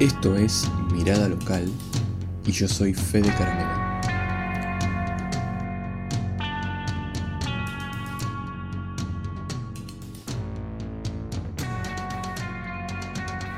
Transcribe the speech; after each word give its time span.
Esto 0.00 0.36
es 0.36 0.70
Mirada 0.92 1.28
Local 1.28 1.68
y 2.46 2.52
yo 2.52 2.68
soy 2.68 2.94
Fede 2.94 3.34
Caramelo. 3.36 3.68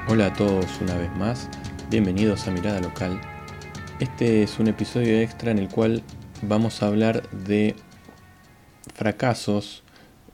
Hola 0.09 0.29
a 0.29 0.33
todos 0.33 0.65
una 0.81 0.97
vez 0.97 1.15
más, 1.19 1.51
bienvenidos 1.91 2.49
a 2.49 2.53
Mirada 2.53 2.81
Local. 2.81 3.21
Este 3.99 4.43
es 4.43 4.59
un 4.59 4.69
episodio 4.69 5.21
extra 5.21 5.51
en 5.51 5.59
el 5.59 5.69
cual 5.69 6.03
vamos 6.41 6.83
a 6.83 6.87
hablar 6.87 7.29
de 7.33 7.77
fracasos, 8.95 9.83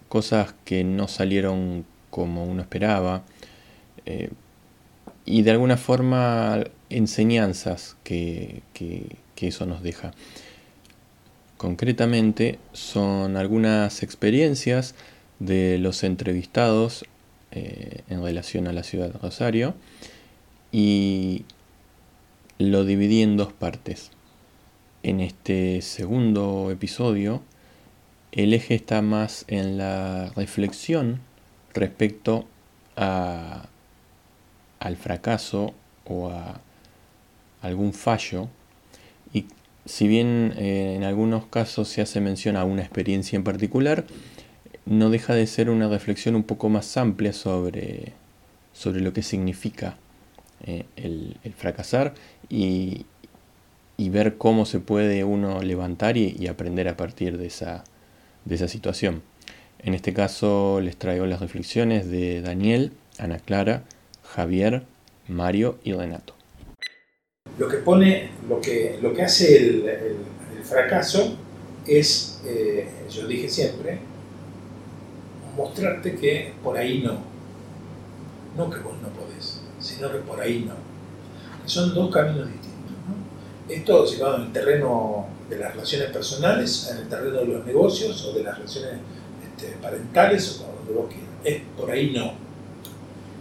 cosas 0.08 0.54
que 0.64 0.84
no 0.84 1.08
salieron 1.08 1.84
como 2.10 2.44
uno 2.44 2.62
esperaba, 2.62 3.24
eh, 4.04 4.30
y 5.26 5.42
de 5.42 5.50
alguna 5.50 5.76
forma 5.76 6.64
enseñanzas 6.88 7.96
que, 8.04 8.62
eso 9.36 9.66
nos 9.66 9.82
deja. 9.82 10.12
Concretamente 11.58 12.58
son 12.72 13.36
algunas 13.36 14.02
experiencias 14.02 14.94
de 15.38 15.78
los 15.78 16.04
entrevistados 16.04 17.04
eh, 17.50 18.02
en 18.08 18.22
relación 18.22 18.66
a 18.66 18.72
la 18.72 18.82
ciudad 18.82 19.12
de 19.12 19.18
Rosario 19.18 19.74
y 20.72 21.44
lo 22.58 22.84
dividí 22.84 23.22
en 23.22 23.36
dos 23.36 23.52
partes. 23.52 24.10
En 25.02 25.20
este 25.20 25.82
segundo 25.82 26.70
episodio 26.70 27.42
el 28.32 28.52
eje 28.52 28.74
está 28.74 29.00
más 29.02 29.44
en 29.48 29.78
la 29.78 30.30
reflexión 30.36 31.20
respecto 31.72 32.46
a 32.96 33.68
al 34.86 34.96
fracaso 34.96 35.74
o 36.04 36.30
a 36.30 36.60
algún 37.62 37.92
fallo. 37.92 38.48
Y 39.32 39.46
si 39.84 40.08
bien 40.08 40.54
eh, 40.56 40.94
en 40.96 41.04
algunos 41.04 41.46
casos 41.46 41.88
se 41.88 42.02
hace 42.02 42.20
mención 42.20 42.56
a 42.56 42.64
una 42.64 42.82
experiencia 42.82 43.36
en 43.36 43.44
particular, 43.44 44.04
no 44.84 45.10
deja 45.10 45.34
de 45.34 45.46
ser 45.46 45.68
una 45.68 45.88
reflexión 45.88 46.36
un 46.36 46.44
poco 46.44 46.68
más 46.68 46.96
amplia 46.96 47.32
sobre, 47.32 48.12
sobre 48.72 49.00
lo 49.00 49.12
que 49.12 49.22
significa 49.22 49.96
eh, 50.64 50.84
el, 50.96 51.36
fracasar 51.56 52.14
y, 52.48 53.06
ver 53.98 54.36
cómo 54.38 54.66
se 54.66 54.78
puede 54.78 55.24
uno 55.24 55.60
levantar 55.62 56.16
y, 56.16 56.36
y, 56.38 56.46
aprender 56.46 56.88
a 56.88 56.96
partir 56.96 57.36
de 57.36 57.46
esa, 57.46 57.84
de 58.44 58.54
esa 58.54 58.68
situación. 58.68 59.22
En 59.80 59.94
este 59.94 60.14
caso 60.14 60.80
les 60.80 60.96
traigo 60.96 61.26
las 61.26 61.40
reflexiones 61.40 62.08
de 62.08 62.40
Daniel, 62.40 62.92
Ana 63.18 63.38
Clara, 63.38 63.82
Javier, 64.36 64.82
Mario 65.28 65.78
y 65.82 65.94
Renato. 65.94 66.34
Lo 67.58 67.68
que 67.68 67.78
pone, 67.78 68.28
lo 68.46 68.60
que, 68.60 68.98
lo 69.00 69.14
que 69.14 69.22
hace 69.22 69.56
el, 69.56 70.16
fracaso 70.62 71.36
es, 71.86 72.42
eh, 72.44 72.86
yo 73.08 73.26
dije 73.26 73.48
siempre, 73.48 73.98
mostrarte 75.56 76.16
que 76.16 76.52
por 76.62 76.76
ahí 76.76 77.02
no. 77.02 77.18
No 78.56 78.70
que 78.70 78.80
vos 78.80 78.94
no 79.00 79.08
podés, 79.08 79.62
sino 79.80 80.12
que 80.12 80.18
por 80.18 80.38
ahí 80.38 80.66
no. 80.68 80.74
son 81.64 81.94
dos 81.94 82.12
caminos 82.12 82.46
distintos. 82.48 82.74
Esto 83.70 84.04
llevado 84.04 84.36
en 84.36 84.42
el 84.42 84.52
terreno 84.52 85.28
de 85.48 85.58
las 85.58 85.72
relaciones 85.72 86.10
personales, 86.10 86.90
en 86.90 86.98
el 86.98 87.08
terreno 87.08 87.38
de 87.38 87.46
los 87.46 87.64
negocios 87.64 88.22
o 88.26 88.32
de 88.34 88.42
las 88.42 88.58
relaciones 88.58 88.96
este, 89.44 89.76
parentales 89.80 90.60
o 90.60 90.76
donde 90.76 90.92
vos 90.92 91.06
quieras. 91.08 91.30
Es 91.42 91.62
por 91.76 91.90
ahí 91.90 92.10
no 92.10 92.45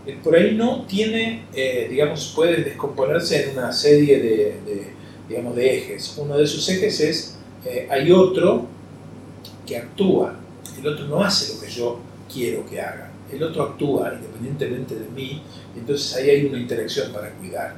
el 0.06 0.18
por 0.18 0.36
ahí 0.36 0.56
no 0.56 0.86
tiene, 0.86 1.46
eh, 1.54 1.88
digamos, 1.90 2.34
puede 2.36 2.64
descomponerse 2.64 3.44
en 3.44 3.58
una 3.58 3.72
serie 3.72 4.20
de, 4.20 4.56
digamos, 5.28 5.56
de 5.56 5.78
ejes. 5.78 6.16
Uno 6.18 6.38
de 6.38 6.44
esos 6.44 6.68
ejes 6.70 7.00
es, 7.00 7.38
eh, 7.66 7.88
hay 7.90 8.12
otro 8.12 8.68
que 9.66 9.78
actúa, 9.78 10.36
el 10.80 10.88
otro 10.88 11.08
no 11.08 11.24
hace 11.24 11.56
lo 11.56 11.62
que 11.62 11.70
yo 11.70 12.00
quiero 12.32 12.66
que 12.70 12.80
haga, 12.80 13.12
el 13.32 13.42
otro 13.42 13.64
actúa 13.64 14.14
independientemente 14.14 14.96
de 14.96 15.10
mí, 15.10 15.42
entonces 15.76 16.16
ahí 16.16 16.30
hay 16.30 16.46
una 16.46 16.60
interacción 16.60 17.12
para 17.12 17.32
cuidar. 17.32 17.76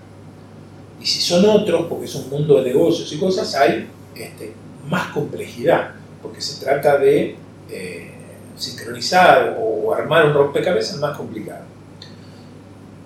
Y 0.99 1.05
si 1.05 1.21
son 1.21 1.45
otros, 1.45 1.85
porque 1.87 2.05
es 2.05 2.15
un 2.15 2.29
mundo 2.29 2.61
de 2.61 2.73
negocios 2.73 3.11
y 3.13 3.17
cosas, 3.17 3.55
hay 3.55 3.87
este, 4.15 4.51
más 4.89 5.13
complejidad, 5.13 5.91
porque 6.21 6.41
se 6.41 6.59
trata 6.63 6.97
de 6.97 7.35
eh, 7.69 8.11
sincronizar 8.57 9.57
o 9.61 9.93
armar 9.93 10.25
un 10.25 10.33
rompecabezas 10.33 10.99
más 10.99 11.15
complicado. 11.15 11.76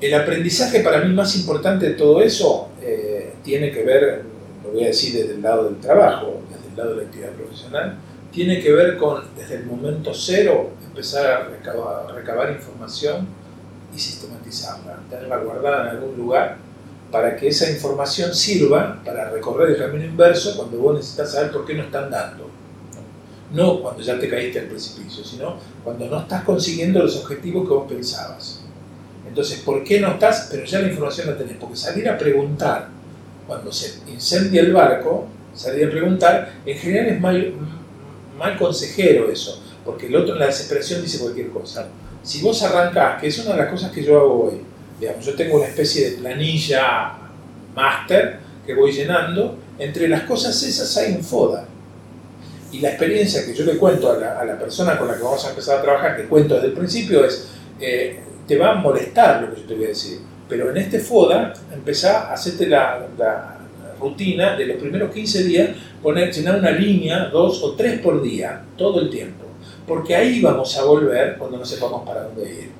El 0.01 0.15
aprendizaje 0.15 0.79
para 0.79 1.01
mí 1.01 1.13
más 1.13 1.35
importante 1.35 1.89
de 1.89 1.93
todo 1.93 2.23
eso 2.23 2.69
eh, 2.81 3.35
tiene 3.43 3.71
que 3.71 3.83
ver, 3.83 4.23
lo 4.63 4.71
voy 4.71 4.85
a 4.85 4.87
decir 4.87 5.13
desde 5.13 5.35
el 5.35 5.43
lado 5.43 5.65
del 5.65 5.79
trabajo, 5.79 6.41
desde 6.49 6.69
el 6.69 6.75
lado 6.75 6.89
de 6.95 6.97
la 6.97 7.03
actividad 7.03 7.29
profesional, 7.33 7.97
tiene 8.31 8.59
que 8.59 8.71
ver 8.71 8.97
con 8.97 9.23
desde 9.37 9.57
el 9.57 9.65
momento 9.67 10.11
cero 10.11 10.71
empezar 10.87 11.27
a 11.27 11.43
recabar, 11.49 12.15
recabar 12.15 12.51
información 12.51 13.27
y 13.95 13.99
sistematizarla, 13.99 15.01
tenerla 15.07 15.37
guardada 15.37 15.91
en 15.91 15.97
algún 15.97 16.17
lugar 16.17 16.57
para 17.11 17.35
que 17.35 17.49
esa 17.49 17.69
información 17.69 18.33
sirva 18.33 19.03
para 19.05 19.29
recorrer 19.29 19.71
el 19.71 19.77
camino 19.77 20.05
inverso 20.05 20.57
cuando 20.57 20.79
vos 20.79 20.95
necesitas 20.95 21.31
saber 21.33 21.51
por 21.51 21.63
qué 21.63 21.75
no 21.75 21.83
están 21.83 22.09
dando. 22.09 22.49
No 23.53 23.79
cuando 23.81 24.01
ya 24.01 24.17
te 24.17 24.27
caíste 24.27 24.61
al 24.61 24.65
precipicio, 24.65 25.23
sino 25.23 25.57
cuando 25.83 26.07
no 26.07 26.21
estás 26.21 26.43
consiguiendo 26.43 27.03
los 27.03 27.17
objetivos 27.17 27.67
que 27.67 27.73
vos 27.75 27.91
pensabas. 27.91 28.60
Entonces, 29.31 29.59
¿por 29.61 29.81
qué 29.85 30.01
no 30.01 30.11
estás? 30.11 30.49
Pero 30.51 30.65
ya 30.65 30.79
la 30.79 30.89
información 30.89 31.27
la 31.27 31.37
tenés, 31.37 31.55
porque 31.57 31.77
salir 31.77 32.09
a 32.09 32.17
preguntar, 32.17 32.89
cuando 33.47 33.71
se 33.71 34.01
incendia 34.11 34.59
el 34.59 34.73
barco, 34.73 35.25
salir 35.55 35.87
a 35.87 35.89
preguntar, 35.89 36.51
en 36.65 36.77
general 36.77 37.07
es 37.07 37.21
mal, 37.21 37.53
mal 38.37 38.57
consejero 38.57 39.31
eso, 39.31 39.63
porque 39.85 40.07
el 40.07 40.17
otro 40.17 40.33
en 40.33 40.39
la 40.41 40.47
desesperación 40.47 41.01
dice 41.01 41.19
cualquier 41.19 41.47
cosa. 41.47 41.87
Si 42.21 42.41
vos 42.41 42.61
arrancás, 42.61 43.21
que 43.21 43.27
es 43.27 43.39
una 43.39 43.53
de 43.53 43.61
las 43.61 43.71
cosas 43.71 43.93
que 43.93 44.03
yo 44.03 44.19
hago 44.19 44.49
hoy, 44.49 44.55
digamos, 44.99 45.25
yo 45.25 45.33
tengo 45.33 45.55
una 45.55 45.67
especie 45.67 46.09
de 46.09 46.17
planilla 46.17 47.13
máster 47.73 48.37
que 48.65 48.73
voy 48.73 48.91
llenando, 48.91 49.57
entre 49.79 50.09
las 50.09 50.23
cosas 50.23 50.61
esas 50.61 50.97
hay 50.97 51.13
un 51.13 51.23
FODA. 51.23 51.67
Y 52.73 52.81
la 52.81 52.89
experiencia 52.89 53.45
que 53.45 53.53
yo 53.53 53.63
le 53.63 53.77
cuento 53.77 54.11
a 54.11 54.43
la, 54.43 54.59
persona 54.59 54.97
con 54.97 55.07
la 55.07 55.15
que 55.15 55.23
vamos 55.23 55.45
a 55.45 55.51
empezar 55.51 55.79
a 55.79 55.81
trabajar, 55.81 56.17
que 56.17 56.25
cuento 56.25 56.55
desde 56.55 56.67
el 56.67 56.73
principio, 56.73 57.23
es, 57.23 57.47
eh, 57.79 58.19
te 58.51 58.57
va 58.57 58.71
a 58.71 58.75
molestar 58.75 59.41
lo 59.41 59.55
que 59.55 59.61
yo 59.61 59.67
te 59.67 59.75
voy 59.75 59.85
a 59.85 59.87
decir. 59.87 60.19
Pero 60.49 60.71
en 60.71 60.75
este 60.75 60.99
FODA, 60.99 61.53
empezá 61.73 62.27
a 62.27 62.33
hacerte 62.33 62.67
la, 62.67 63.07
rutina 63.97 64.57
de 64.57 64.65
los 64.65 64.75
primeros 64.75 65.09
15 65.13 65.43
días, 65.45 65.69
poner, 66.03 66.33
llenar 66.33 66.59
una 66.59 66.71
línea, 66.71 67.29
dos 67.29 67.63
o 67.63 67.75
tres 67.75 68.01
por 68.01 68.21
día, 68.21 68.61
todo 68.75 68.99
el 68.99 69.09
tiempo. 69.09 69.45
Porque 69.87 70.13
ahí 70.13 70.41
vamos 70.41 70.77
a 70.77 70.83
volver 70.83 71.37
cuando 71.37 71.59
no 71.59 71.63
sepamos 71.63 72.05
para 72.05 72.23
dónde 72.23 72.43
ir. 72.51 72.71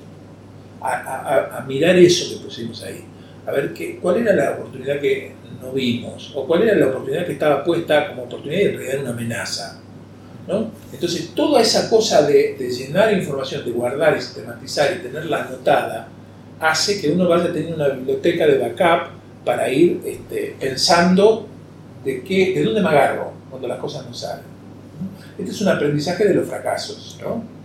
A, 0.82 1.64
mirar 1.66 1.96
eso 1.96 2.28
que 2.28 2.44
pusimos 2.44 2.82
ahí. 2.82 3.02
A 3.46 3.52
ver 3.52 3.72
qué, 3.72 3.98
cuál 3.98 4.18
era 4.18 4.34
la 4.34 4.50
oportunidad 4.50 5.00
que 5.00 5.32
no 5.62 5.72
vimos, 5.72 6.32
o 6.34 6.46
cuál 6.46 6.64
era 6.64 6.74
la 6.74 6.88
oportunidad 6.88 7.24
que 7.24 7.32
estaba 7.32 7.64
puesta 7.64 8.08
como 8.08 8.24
oportunidad 8.24 8.60
y 8.60 8.64
en 8.64 8.76
realidad 8.76 9.00
una 9.00 9.10
amenaza. 9.12 9.81
Entonces, 10.92 11.30
toda 11.34 11.60
esa 11.60 11.88
cosa 11.88 12.22
de, 12.22 12.56
llenar 12.58 13.12
información, 13.12 13.64
de 13.64 13.70
guardar 13.70 14.16
y 14.16 14.20
sistematizar 14.20 14.96
y 14.96 15.02
tenerla 15.02 15.44
anotada, 15.44 16.08
hace 16.60 17.00
que 17.00 17.10
uno 17.10 17.28
vaya 17.28 17.44
a 17.44 17.52
tener 17.52 17.74
una 17.74 17.88
biblioteca 17.88 18.46
de 18.46 18.58
backup 18.58 19.10
para 19.44 19.70
ir 19.70 20.00
este, 20.04 20.56
pensando 20.58 21.46
de, 22.04 22.22
qué, 22.22 22.54
de 22.54 22.64
dónde 22.64 22.80
me 22.80 22.88
agarro 22.88 23.32
cuando 23.50 23.68
las 23.68 23.78
cosas 23.78 24.06
no 24.06 24.14
salen. 24.14 24.44
Este 25.38 25.50
es 25.50 25.60
un 25.60 25.68
aprendizaje 25.68 26.26
de 26.26 26.34
los 26.34 26.48
fracasos, 26.48 27.18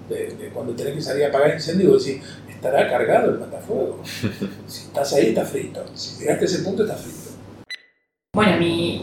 de, 0.10 0.50
cuando 0.54 0.74
tenés 0.74 0.94
que 0.94 1.02
salir 1.02 1.26
a 1.26 1.28
apagar 1.30 1.54
incendio 1.54 1.90
y 1.90 1.94
decir, 1.94 2.22
¿estará 2.50 2.88
cargado 2.90 3.32
el 3.32 3.40
matafuego? 3.40 4.02
Si 4.68 4.84
estás 4.84 5.14
ahí, 5.14 5.28
está 5.28 5.46
frito. 5.46 5.84
Si 5.94 6.20
llegaste 6.20 6.46
a 6.46 6.48
ese 6.48 6.60
punto, 6.60 6.84
está 6.84 6.96
frito. 6.96 7.27
Bueno, 8.38 8.56
mi, 8.60 9.02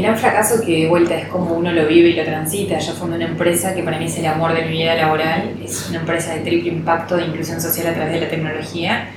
gran 0.00 0.16
fracaso, 0.16 0.64
que 0.64 0.82
de 0.82 0.88
vuelta 0.88 1.18
es 1.18 1.26
como 1.26 1.54
uno 1.54 1.72
lo 1.72 1.88
vive 1.88 2.10
y 2.10 2.12
lo 2.12 2.22
transita, 2.22 2.78
yo 2.78 2.92
fundé 2.92 3.16
una 3.16 3.24
empresa 3.26 3.74
que 3.74 3.82
para 3.82 3.98
mí 3.98 4.04
es 4.04 4.16
el 4.16 4.26
amor 4.26 4.54
de 4.54 4.62
mi 4.62 4.78
vida 4.78 4.94
laboral, 4.94 5.56
es 5.60 5.88
una 5.88 5.98
empresa 5.98 6.34
de 6.34 6.42
triple 6.42 6.70
impacto 6.70 7.16
de 7.16 7.24
inclusión 7.24 7.60
social 7.60 7.88
a 7.88 7.94
través 7.94 8.12
de 8.12 8.20
la 8.20 8.28
tecnología 8.28 9.08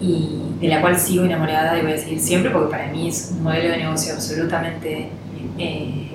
y 0.00 0.40
de 0.60 0.66
la 0.66 0.80
cual 0.80 0.98
sigo 0.98 1.24
enamorada 1.24 1.78
y 1.78 1.82
voy 1.82 1.92
a 1.92 1.98
seguir 1.98 2.18
siempre 2.18 2.50
porque 2.50 2.72
para 2.72 2.88
mí 2.88 3.06
es 3.06 3.30
un 3.36 3.44
modelo 3.44 3.68
de 3.68 3.76
negocio 3.76 4.14
absolutamente, 4.14 5.10
eh, 5.58 6.08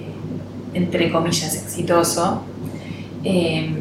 entre 0.74 1.10
comillas, 1.10 1.56
exitoso. 1.56 2.44
Em, 3.24 3.78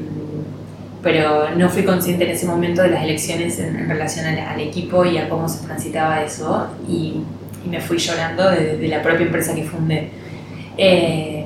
pero 1.02 1.56
no 1.56 1.68
fui 1.68 1.82
consciente 1.82 2.24
en 2.24 2.30
ese 2.30 2.46
momento 2.46 2.82
de 2.82 2.90
las 2.90 3.02
elecciones 3.02 3.58
en, 3.58 3.88
relación 3.88 4.26
al, 4.26 4.60
equipo 4.60 5.04
y 5.04 5.18
a 5.18 5.28
cómo 5.28 5.48
se 5.48 5.66
transitaba 5.66 6.22
eso. 6.22 6.68
Y 6.88 7.14
y 7.64 7.68
me 7.68 7.80
fui 7.80 7.98
llorando 7.98 8.50
de, 8.50 8.88
la 8.88 9.02
propia 9.02 9.26
empresa 9.26 9.54
que 9.54 9.64
fundé. 9.64 10.10
Eh, 10.76 11.44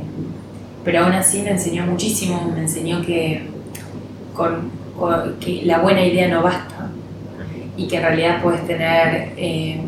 pero 0.84 1.04
aún 1.04 1.12
así 1.12 1.42
me 1.42 1.50
enseñó 1.50 1.86
muchísimo, 1.86 2.50
me 2.54 2.60
enseñó 2.60 3.02
que, 3.02 3.46
con, 4.34 4.70
que 5.40 5.62
la 5.64 5.78
buena 5.78 6.04
idea 6.04 6.28
no 6.28 6.42
basta 6.42 6.90
y 7.76 7.86
que 7.86 7.96
en 7.96 8.02
realidad 8.02 8.42
puedes 8.42 8.66
tener 8.66 9.32
eh, 9.36 9.80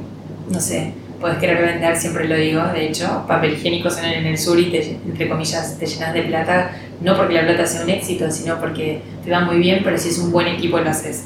no 0.48 0.60
sé, 0.60 0.92
puedes 1.20 1.38
querer 1.38 1.62
vender, 1.62 1.96
siempre 1.96 2.28
lo 2.28 2.36
digo, 2.36 2.62
de 2.72 2.86
hecho, 2.86 3.24
papel 3.26 3.54
higiénico 3.54 3.88
en 4.02 4.26
el 4.26 4.38
sur 4.38 4.58
y 4.58 4.70
te, 4.70 4.98
entre 5.06 5.28
comillas 5.28 5.78
te 5.78 5.86
llenas 5.86 6.12
de 6.12 6.22
plata, 6.22 6.72
no 7.00 7.16
porque 7.16 7.34
la 7.34 7.42
plata 7.42 7.66
sea 7.66 7.82
un 7.82 7.90
éxito, 7.90 8.30
sino 8.30 8.58
porque 8.60 9.00
te 9.24 9.30
va 9.30 9.40
muy 9.40 9.58
bien, 9.58 9.80
pero 9.82 9.96
si 9.98 10.10
es 10.10 10.18
un 10.18 10.30
buen 10.30 10.46
equipo 10.46 10.78
lo 10.78 10.90
haces. 10.90 11.24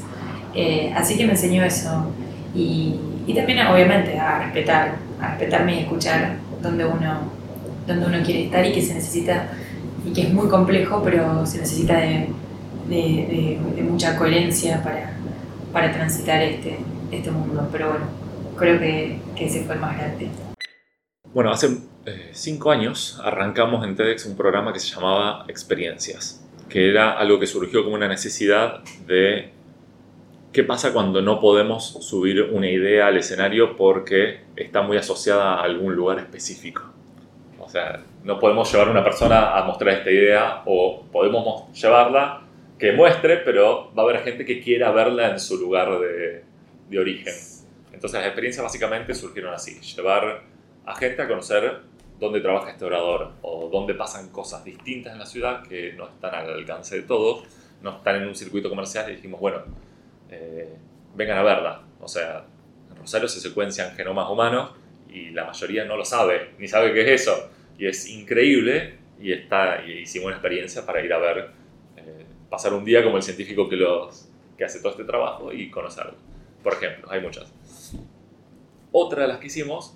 Eh, 0.55 0.91
así 0.95 1.15
que 1.15 1.25
me 1.25 1.33
enseñó 1.33 1.63
eso 1.63 2.05
y, 2.53 2.95
y, 3.27 3.33
también 3.33 3.65
obviamente 3.67 4.17
a 4.17 4.39
respetar, 4.39 4.95
a 5.21 5.29
respetarme 5.29 5.75
y 5.75 5.79
escuchar 5.79 6.37
donde 6.61 6.85
uno, 6.85 7.31
donde 7.85 8.05
uno 8.05 8.17
quiere 8.23 8.45
estar 8.45 8.65
y 8.65 8.73
que 8.73 8.81
se 8.81 8.93
necesita, 8.93 9.51
y 10.05 10.13
que 10.13 10.23
es 10.23 10.33
muy 10.33 10.47
complejo, 10.47 11.01
pero 11.03 11.45
se 11.45 11.59
necesita 11.59 11.97
de, 11.97 12.29
de, 12.87 13.59
de, 13.75 13.83
mucha 13.83 14.17
coherencia 14.17 14.81
para, 14.83 15.13
para 15.71 15.91
transitar 15.91 16.41
este, 16.41 16.77
este 17.11 17.31
mundo. 17.31 17.67
Pero 17.71 17.89
bueno, 17.89 18.05
creo 18.57 18.79
que, 18.79 19.19
que 19.35 19.45
ese 19.45 19.63
fue 19.63 19.75
el 19.75 19.81
más 19.81 19.97
grande. 19.97 20.29
Bueno, 21.33 21.51
hace 21.51 21.77
eh, 22.05 22.29
cinco 22.33 22.71
años 22.71 23.21
arrancamos 23.23 23.85
en 23.85 23.95
TEDx 23.95 24.25
un 24.25 24.35
programa 24.35 24.73
que 24.73 24.79
se 24.79 24.95
llamaba 24.95 25.45
Experiencias, 25.47 26.43
que 26.67 26.89
era 26.89 27.11
algo 27.11 27.39
que 27.39 27.45
surgió 27.45 27.83
como 27.83 27.95
una 27.95 28.07
necesidad 28.07 28.83
de 29.05 29.51
qué 30.51 30.63
pasa 30.63 30.93
cuando 30.93 31.21
no 31.21 31.39
podemos 31.39 31.85
subir 32.01 32.41
una 32.41 32.69
idea 32.69 33.07
al 33.07 33.17
escenario 33.17 33.75
porque 33.75 34.41
está 34.55 34.81
muy 34.81 34.97
asociada 34.97 35.55
a 35.55 35.63
algún 35.63 35.95
lugar 35.95 36.19
específico. 36.19 36.83
O 37.59 37.69
sea, 37.69 38.03
no 38.23 38.39
podemos 38.39 38.71
llevar 38.71 38.87
a 38.87 38.91
una 38.91 39.03
persona 39.03 39.57
a 39.57 39.63
mostrar 39.63 39.95
esta 39.95 40.09
idea 40.09 40.63
o 40.65 41.03
podemos 41.11 41.71
llevarla 41.73 42.41
que 42.79 42.93
muestre, 42.93 43.37
pero 43.37 43.93
va 43.93 44.03
a 44.03 44.05
haber 44.05 44.23
gente 44.23 44.45
que 44.45 44.61
quiera 44.61 44.91
verla 44.91 45.29
en 45.29 45.39
su 45.39 45.57
lugar 45.57 45.99
de, 45.99 46.43
de 46.89 46.99
origen. 46.99 47.33
Entonces 47.93 48.19
las 48.19 48.27
experiencias 48.27 48.63
básicamente 48.63 49.13
surgieron 49.13 49.53
así, 49.53 49.79
llevar 49.81 50.41
a 50.85 50.95
gente 50.95 51.21
a 51.21 51.27
conocer 51.27 51.81
dónde 52.19 52.41
trabaja 52.41 52.71
este 52.71 52.85
orador 52.85 53.33
o 53.41 53.69
dónde 53.71 53.93
pasan 53.93 54.29
cosas 54.29 54.63
distintas 54.63 55.13
en 55.13 55.19
la 55.19 55.25
ciudad 55.25 55.63
que 55.63 55.93
no 55.93 56.07
están 56.07 56.33
al 56.33 56.49
alcance 56.49 56.95
de 56.95 57.01
todos, 57.03 57.43
no 57.81 57.97
están 57.97 58.15
en 58.15 58.27
un 58.27 58.35
circuito 58.35 58.69
comercial 58.69 59.09
y 59.11 59.15
dijimos, 59.15 59.39
bueno, 59.39 59.59
eh, 60.31 60.69
vengan 61.15 61.37
a 61.37 61.43
verla. 61.43 61.83
O 61.99 62.07
sea, 62.07 62.45
en 62.89 62.97
Rosario 62.97 63.27
se 63.27 63.39
secuencian 63.39 63.95
genomas 63.95 64.29
humanos 64.29 64.71
y 65.09 65.31
la 65.31 65.45
mayoría 65.45 65.85
no 65.85 65.97
lo 65.97 66.05
sabe, 66.05 66.51
ni 66.57 66.67
sabe 66.67 66.93
qué 66.93 67.01
es 67.01 67.21
eso. 67.21 67.49
Y 67.77 67.87
es 67.87 68.07
increíble 68.07 68.95
y, 69.19 69.31
está, 69.31 69.83
y 69.85 69.99
hicimos 69.99 70.27
una 70.27 70.35
experiencia 70.35 70.85
para 70.85 71.03
ir 71.03 71.11
a 71.13 71.17
ver, 71.17 71.49
eh, 71.97 72.25
pasar 72.49 72.73
un 72.73 72.85
día 72.85 73.03
como 73.03 73.17
el 73.17 73.23
científico 73.23 73.67
que, 73.67 73.75
los, 73.75 74.29
que 74.57 74.65
hace 74.65 74.79
todo 74.79 74.91
este 74.91 75.03
trabajo 75.03 75.51
y 75.51 75.69
conocerlo. 75.69 76.15
Por 76.63 76.73
ejemplo, 76.73 77.09
hay 77.11 77.21
muchas. 77.21 77.51
Otra 78.91 79.23
de 79.23 79.27
las 79.27 79.37
que 79.37 79.47
hicimos 79.47 79.95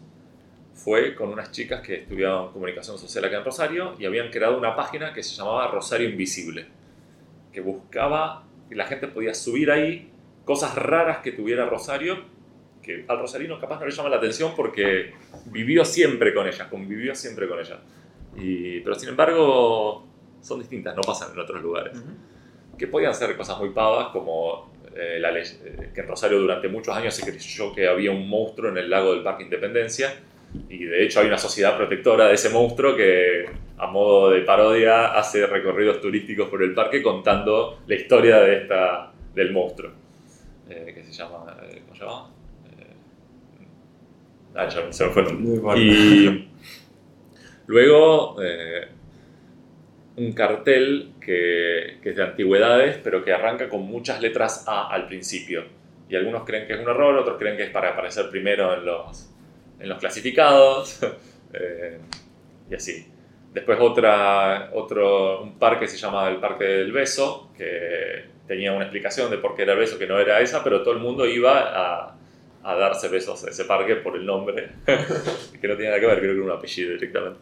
fue 0.74 1.16
con 1.16 1.30
unas 1.30 1.52
chicas 1.52 1.82
que 1.82 1.96
estudiaban 1.96 2.52
comunicación 2.52 2.98
social 2.98 3.26
acá 3.26 3.38
en 3.38 3.46
Rosario 3.46 3.96
y 4.00 4.06
habían 4.06 4.30
creado 4.30 4.58
una 4.58 4.76
página 4.76 5.14
que 5.14 5.24
se 5.24 5.36
llamaba 5.36 5.68
Rosario 5.68 6.10
Invisible, 6.10 6.66
que 7.52 7.62
buscaba 7.62 8.44
que 8.70 8.76
la 8.76 8.86
gente 8.86 9.08
podía 9.08 9.34
subir 9.34 9.72
ahí 9.72 10.13
cosas 10.46 10.76
raras 10.76 11.20
que 11.20 11.32
tuviera 11.32 11.66
Rosario, 11.66 12.18
que 12.82 13.06
al 13.08 13.20
rosarino 13.20 13.60
capaz 13.60 13.80
no 13.80 13.86
le 13.86 13.92
llama 13.92 14.10
la 14.10 14.18
atención 14.18 14.54
porque 14.56 15.14
vivió 15.46 15.86
siempre 15.86 16.34
con 16.34 16.48
ellas, 16.48 16.68
convivió 16.68 17.16
siempre 17.16 17.48
con 17.48 17.60
ellas. 17.60 17.80
Y, 18.36 18.82
pero 18.82 18.96
sin 18.96 19.10
embargo 19.10 20.06
son 20.42 20.60
distintas, 20.60 20.96
no 20.96 21.02
pasan 21.02 21.32
en 21.34 21.40
otros 21.40 21.62
lugares. 21.62 21.98
Que 22.78 22.88
podían 22.88 23.16
ser 23.16 23.36
cosas 23.38 23.58
muy 23.60 23.70
pavas 23.70 24.10
como 24.10 24.74
eh, 24.96 25.18
la 25.20 25.38
eh, 25.40 25.92
que 25.94 26.02
en 26.02 26.08
Rosario 26.08 26.40
durante 26.40 26.68
muchos 26.68 26.96
años 26.96 27.16
se 27.16 27.24
creyó 27.24 27.74
que 27.74 27.88
había 27.88 28.12
un 28.12 28.28
monstruo 28.28 28.70
en 28.70 28.78
el 28.78 28.90
lago 28.90 29.14
del 29.14 29.24
Parque 29.24 29.44
Independencia 29.44 30.14
y 30.70 30.84
de 30.84 31.04
hecho 31.04 31.22
hay 31.22 31.28
una 31.28 31.38
sociedad 31.38 31.76
protectora 31.76 32.28
de 32.28 32.36
ese 32.36 32.50
monstruo 32.50 32.96
que 32.96 33.46
a 33.78 33.88
modo 33.88 34.30
de 34.30 34.42
parodia 34.42 35.18
hace 35.18 35.48
recorridos 35.48 36.00
turísticos 36.00 36.48
por 36.50 36.62
el 36.62 36.76
parque 36.76 37.02
contando 37.02 37.80
la 37.88 37.96
historia 37.96 38.40
de 38.40 38.58
esta, 38.58 39.12
del 39.34 39.52
monstruo 39.52 40.03
eh, 40.70 40.92
que 40.94 41.04
se 41.04 41.12
llama 41.12 41.58
¿cómo 41.86 41.96
se 41.96 42.02
llama? 42.02 42.30
ah, 44.56 44.68
ya 44.68 44.92
se 44.92 45.06
me 45.06 45.12
fue 45.12 45.80
y 45.80 46.50
luego 47.68 48.38
un 50.16 50.32
cartel 50.34 51.14
que, 51.20 51.98
que, 52.02 52.12
es 52.12 52.16
de 52.16 52.24
antigüedades, 52.24 53.00
pero 53.04 53.24
que 53.24 53.34
arranca 53.34 53.70
con 53.70 53.82
muchas 53.82 54.22
letras 54.22 54.66
A 54.68 54.88
al 54.90 55.08
principio. 55.08 55.64
Y 56.10 56.16
algunos 56.16 56.44
creen 56.44 56.68
que 56.68 56.74
es 56.74 56.80
un 56.80 56.90
error, 56.90 57.16
otros 57.18 57.38
creen 57.40 57.58
que 57.58 57.64
es 57.64 57.70
para 57.72 57.90
aparecer 57.90 58.30
primero 58.30 58.74
en 58.76 58.86
los, 58.86 59.32
en 59.80 59.90
los 59.90 59.98
clasificados, 59.98 61.02
eh, 61.54 62.00
y 62.70 62.76
así. 62.76 63.08
Después 63.54 63.80
otra, 63.80 64.72
otro, 64.74 65.44
un 65.44 65.58
parque 65.60 65.88
se 65.88 65.98
llama 65.98 66.28
el 66.30 66.38
Parque 66.38 66.64
del 66.64 66.92
Beso, 66.92 67.52
que 67.56 68.26
tenía 68.48 68.74
una 68.74 68.84
explicación 68.84 69.30
de 69.32 69.38
por 69.38 69.56
qué 69.56 69.64
era 69.64 69.74
el 69.74 69.80
beso, 69.80 69.98
que 69.98 70.08
no 70.08 70.20
era 70.20 70.42
esa, 70.42 70.64
pero 70.64 70.84
todo 70.84 70.94
el 70.94 71.00
mundo 71.00 71.26
iba 71.26 71.60
a, 71.60 72.16
a 72.64 72.76
darse 72.76 73.08
besos 73.08 73.44
a 73.44 73.50
ese 73.50 73.66
parque 73.66 73.96
por 73.98 74.16
el 74.16 74.26
nombre, 74.26 74.70
que 74.86 75.68
no 75.68 75.76
tenía 75.76 75.90
nada 75.90 76.00
que 76.00 76.08
ver, 76.08 76.20
creo 76.20 76.34
que 76.34 76.38
era 76.38 76.44
un 76.44 76.52
apellido 76.52 76.94
directamente. 76.94 77.40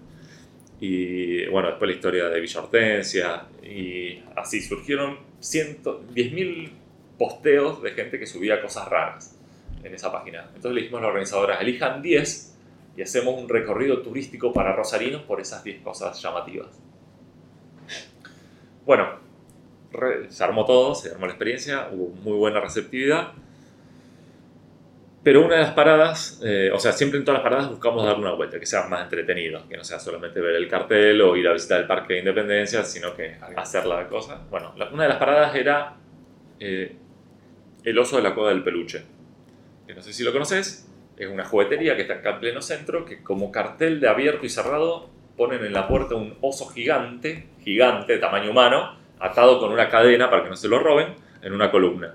Y 0.81 1.45
bueno, 1.45 1.69
después 1.69 1.87
la 1.87 1.95
historia 1.95 2.27
de 2.27 2.39
Villa 2.41 2.59
Hortensia. 2.59 3.45
Y 3.61 4.23
así 4.35 4.61
surgieron 4.61 5.19
10.000 5.39 6.71
posteos 7.19 7.83
de 7.83 7.91
gente 7.91 8.17
que 8.17 8.25
subía 8.25 8.59
cosas 8.59 8.89
raras 8.89 9.37
en 9.83 9.93
esa 9.93 10.11
página. 10.11 10.45
Entonces 10.47 10.71
le 10.71 10.81
dijimos 10.81 10.99
a 10.99 11.03
la 11.03 11.07
organizadora, 11.09 11.61
elijan 11.61 12.01
10 12.01 12.57
y 12.97 13.03
hacemos 13.03 13.39
un 13.39 13.47
recorrido 13.47 14.01
turístico 14.01 14.51
para 14.51 14.75
rosarinos 14.75 15.21
por 15.21 15.39
esas 15.39 15.63
10 15.63 15.81
cosas 15.83 16.19
llamativas. 16.19 16.81
Bueno, 18.83 19.19
se 20.29 20.43
armó 20.43 20.65
todo, 20.65 20.95
se 20.95 21.11
armó 21.11 21.25
la 21.25 21.33
experiencia, 21.33 21.89
hubo 21.91 22.09
muy 22.21 22.37
buena 22.37 22.59
receptividad. 22.59 23.33
Pero 25.23 25.45
una 25.45 25.55
de 25.55 25.61
las 25.61 25.73
paradas, 25.73 26.41
eh, 26.43 26.71
o 26.73 26.79
sea, 26.79 26.91
siempre 26.93 27.19
en 27.19 27.25
todas 27.25 27.41
las 27.41 27.43
paradas 27.43 27.69
buscamos 27.69 28.03
darle 28.03 28.23
una 28.23 28.33
vuelta, 28.33 28.59
que 28.59 28.65
sea 28.65 28.87
más 28.87 29.03
entretenido, 29.03 29.67
que 29.69 29.77
no 29.77 29.83
sea 29.83 29.99
solamente 29.99 30.41
ver 30.41 30.55
el 30.55 30.67
cartel 30.67 31.21
o 31.21 31.35
ir 31.35 31.47
a 31.47 31.53
visitar 31.53 31.79
el 31.79 31.85
Parque 31.85 32.13
de 32.13 32.19
Independencia, 32.19 32.83
sino 32.83 33.15
que 33.15 33.35
hacer 33.55 33.85
la 33.85 34.07
cosa. 34.07 34.41
Bueno, 34.49 34.73
una 34.91 35.03
de 35.03 35.09
las 35.09 35.17
paradas 35.17 35.55
era 35.55 35.95
eh, 36.59 36.95
el 37.83 37.99
oso 37.99 38.17
de 38.17 38.23
la 38.23 38.33
cueva 38.33 38.49
del 38.49 38.63
peluche, 38.63 39.03
que 39.85 39.93
no 39.93 40.01
sé 40.01 40.11
si 40.11 40.23
lo 40.23 40.31
conoces, 40.31 40.87
es 41.17 41.27
una 41.27 41.45
juguetería 41.45 41.95
que 41.95 42.01
está 42.01 42.15
acá 42.15 42.31
en 42.31 42.39
pleno 42.39 42.61
centro, 42.63 43.05
que 43.05 43.21
como 43.21 43.51
cartel 43.51 43.99
de 43.99 44.07
abierto 44.07 44.43
y 44.43 44.49
cerrado 44.49 45.09
ponen 45.37 45.63
en 45.63 45.73
la 45.73 45.87
puerta 45.87 46.15
un 46.15 46.35
oso 46.41 46.67
gigante, 46.67 47.47
gigante, 47.63 48.13
de 48.13 48.19
tamaño 48.19 48.49
humano, 48.49 48.97
atado 49.21 49.59
con 49.59 49.71
una 49.71 49.87
cadena 49.89 50.29
para 50.29 50.43
que 50.43 50.49
no 50.49 50.55
se 50.55 50.67
lo 50.67 50.79
roben, 50.79 51.15
en 51.41 51.53
una 51.53 51.71
columna. 51.71 52.13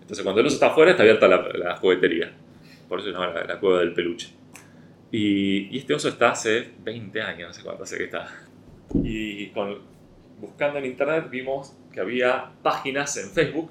Entonces, 0.00 0.22
cuando 0.24 0.40
el 0.40 0.46
oso 0.46 0.54
está 0.54 0.68
afuera, 0.68 0.92
está 0.92 1.02
abierta 1.02 1.28
la, 1.28 1.76
juguetería. 1.76 2.32
Por 2.88 2.98
eso 2.98 3.08
se 3.08 3.12
llama 3.12 3.32
la, 3.46 3.58
cueva 3.58 3.80
del 3.80 3.92
peluche. 3.92 4.34
Y, 5.12 5.76
este 5.76 5.94
oso 5.94 6.08
está 6.08 6.30
hace 6.30 6.72
20 6.80 7.20
años, 7.22 7.48
no 7.48 7.54
sé 7.54 7.62
cuánto 7.62 7.84
hace 7.84 7.98
que 7.98 8.04
está. 8.04 8.28
Y 9.04 9.52
buscando 10.40 10.78
en 10.78 10.86
internet 10.86 11.28
vimos 11.30 11.76
que 11.92 12.00
había 12.00 12.52
páginas 12.62 13.16
en 13.16 13.30
Facebook 13.30 13.70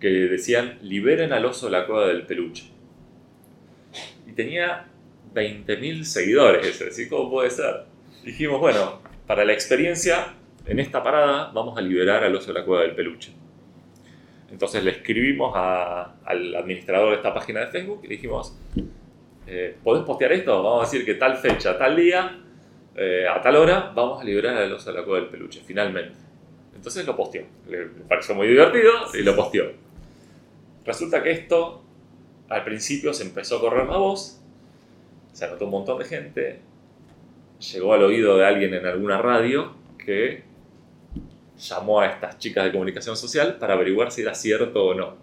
que 0.00 0.08
decían 0.08 0.78
liberen 0.82 1.32
al 1.32 1.44
oso 1.44 1.66
de 1.66 1.72
la 1.72 1.86
cueva 1.86 2.08
del 2.08 2.26
peluche. 2.26 2.64
Y 4.26 4.32
tenía 4.32 4.86
20.000 5.34 6.04
seguidores, 6.04 6.66
es 6.66 6.78
decir, 6.80 7.08
¿cómo 7.08 7.30
puede 7.30 7.50
ser? 7.50 7.84
Dijimos, 8.24 8.60
bueno, 8.60 9.00
para 9.26 9.44
la 9.44 9.52
experiencia, 9.52 10.34
en 10.66 10.78
esta 10.78 11.02
parada 11.02 11.50
vamos 11.52 11.78
a 11.78 11.80
liberar 11.80 12.24
al 12.24 12.34
oso 12.34 12.52
de 12.52 12.58
la 12.60 12.64
cueva 12.64 12.82
del 12.82 12.94
peluche. 12.94 13.32
Entonces 14.50 14.82
le 14.84 14.92
escribimos 14.92 15.52
al 15.56 16.54
administrador 16.54 17.10
de 17.10 17.16
esta 17.16 17.34
página 17.34 17.60
de 17.60 17.66
Facebook 17.66 18.00
y 18.04 18.08
dijimos, 18.08 18.56
eh, 19.46 19.76
¿podés 19.82 20.04
postear 20.04 20.32
esto? 20.32 20.62
Vamos 20.62 20.82
a 20.82 20.90
decir 20.90 21.04
que 21.04 21.14
tal 21.14 21.36
fecha, 21.36 21.76
tal 21.76 21.96
día, 21.96 22.42
eh, 22.96 23.26
a 23.28 23.40
tal 23.40 23.56
hora, 23.56 23.92
vamos 23.94 24.20
a 24.20 24.24
liberar 24.24 24.56
a 24.56 24.66
los 24.66 24.86
a 24.86 24.92
la 24.92 25.04
cueva 25.04 25.20
del 25.20 25.28
peluche, 25.28 25.62
finalmente. 25.64 26.14
Entonces 26.74 27.06
lo 27.06 27.16
posteó. 27.16 27.44
Le, 27.68 27.86
pareció 28.08 28.34
muy 28.34 28.48
divertido 28.48 28.92
y 29.14 29.22
lo 29.22 29.34
posteó. 29.34 29.72
Resulta 30.84 31.22
que 31.22 31.32
esto, 31.32 31.82
al 32.48 32.64
principio 32.64 33.12
se 33.12 33.24
empezó 33.24 33.58
a 33.58 33.60
correr 33.60 33.86
la 33.86 33.96
voz, 33.96 34.40
se 35.32 35.44
anotó 35.44 35.64
un 35.64 35.72
montón 35.72 35.98
de 35.98 36.04
gente, 36.04 36.60
llegó 37.72 37.92
al 37.92 38.04
oído 38.04 38.38
de 38.38 38.46
alguien 38.46 38.74
en 38.74 38.86
alguna 38.86 39.18
radio 39.18 39.74
que 39.98 40.44
llamó 41.58 42.00
a 42.00 42.06
estas 42.06 42.38
chicas 42.38 42.64
de 42.64 42.72
comunicación 42.72 43.16
social 43.16 43.56
para 43.58 43.74
averiguar 43.74 44.10
si 44.12 44.22
era 44.22 44.34
cierto 44.34 44.86
o 44.86 44.94
no. 44.94 45.16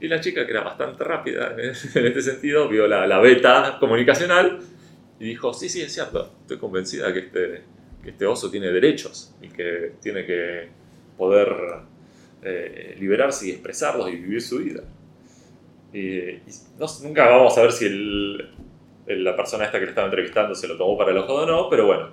Y 0.00 0.08
la 0.08 0.20
chica, 0.20 0.44
que 0.46 0.52
era 0.52 0.62
bastante 0.62 1.04
rápida 1.04 1.54
en 1.58 1.70
este 1.70 2.22
sentido, 2.22 2.68
vio 2.68 2.86
la, 2.86 3.18
beta 3.18 3.76
comunicacional 3.78 4.60
y 5.18 5.24
dijo, 5.24 5.52
sí, 5.52 5.68
sí, 5.68 5.82
es 5.82 5.92
cierto, 5.92 6.32
estoy 6.42 6.58
convencida 6.58 7.12
que 7.12 7.18
este, 7.20 7.62
que 8.02 8.10
este 8.10 8.26
oso 8.26 8.50
tiene 8.50 8.68
derechos 8.68 9.34
y 9.42 9.48
que 9.48 9.92
tiene 10.00 10.24
que 10.24 10.68
poder 11.18 11.54
eh, 12.42 12.96
liberarse 12.98 13.48
y 13.48 13.50
expresarlos 13.50 14.08
y 14.08 14.16
vivir 14.16 14.40
su 14.40 14.58
vida. 14.58 14.82
Y, 15.92 16.08
y 16.08 16.42
no- 16.78 16.86
nunca 17.02 17.28
vamos 17.28 17.58
a 17.58 17.62
ver 17.62 17.72
si 17.72 17.86
el- 17.86 18.48
el- 19.06 19.24
la 19.24 19.36
persona 19.36 19.64
esta 19.64 19.78
que 19.78 19.84
le 19.84 19.90
estaba 19.90 20.06
entrevistando 20.06 20.54
se 20.54 20.68
lo 20.68 20.76
tomó 20.78 20.96
para 20.96 21.10
el 21.10 21.18
ojo 21.18 21.34
o 21.34 21.46
no, 21.46 21.68
pero 21.68 21.86
bueno, 21.86 22.08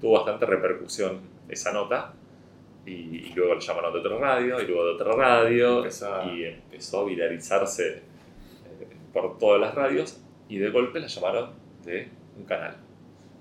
tuvo 0.00 0.12
bastante 0.12 0.46
repercusión 0.46 1.20
esa 1.48 1.72
nota. 1.72 2.12
Y, 2.86 2.90
y 2.90 3.32
luego 3.34 3.54
lo 3.54 3.60
llamaron 3.60 3.92
de 3.94 3.98
otra 4.00 4.18
radio, 4.18 4.60
y 4.60 4.66
luego 4.66 4.84
de 4.84 4.90
otra 4.92 5.12
radio, 5.14 5.78
Empezó 5.78 6.14
a- 6.14 6.24
y 6.32 6.44
empezó 6.44 7.00
a 7.00 7.04
viralizarse 7.06 7.88
eh, 7.88 8.02
por 9.12 9.38
todas 9.38 9.60
las 9.60 9.74
radios, 9.74 10.20
y 10.48 10.58
de 10.58 10.70
golpe 10.70 11.00
la 11.00 11.06
llamaron 11.06 11.50
de 11.84 12.08
un 12.36 12.44
canal, 12.44 12.76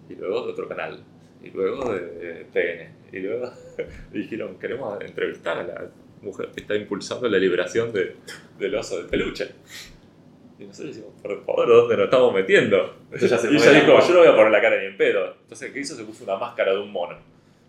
y 0.10 0.16
luego 0.16 0.46
de 0.46 0.52
otro 0.54 0.68
canal, 0.68 1.04
y 1.44 1.50
luego 1.50 1.94
de 1.94 2.46
TN, 2.54 3.16
y 3.16 3.20
luego 3.20 3.52
dijeron, 4.14 4.58
queremos 4.60 5.02
entrevistar 5.02 5.58
a 5.58 5.64
la 5.64 5.90
mujer 6.22 6.50
que 6.56 6.62
está 6.62 6.76
impulsando 6.76 7.28
la 7.28 7.38
liberación 7.38 7.92
de, 7.92 8.16
del 8.58 8.76
oso 8.76 9.02
de 9.04 9.10
peluche. 9.10 9.50
Y 10.58 10.66
nosotros 10.66 10.96
decimos, 10.96 11.14
por 11.22 11.44
favor, 11.46 11.68
¿dónde 11.68 11.98
nos 11.98 12.06
estamos 12.06 12.34
metiendo? 12.34 12.96
Y 13.12 13.26
ella 13.26 13.38
de 13.74 13.82
dijo, 13.82 14.00
yo 14.08 14.14
no 14.14 14.20
voy 14.20 14.28
a 14.30 14.36
poner 14.36 14.52
la 14.52 14.62
cara 14.62 14.80
ni 14.80 14.86
en 14.86 14.96
pedo. 14.96 15.36
Entonces, 15.42 15.72
¿qué 15.74 15.80
hizo? 15.82 15.96
Se 15.96 16.04
puso 16.06 16.24
una 16.24 16.38
máscara 16.38 16.72
de 16.72 16.80
un 16.80 16.92
mono 16.92 17.18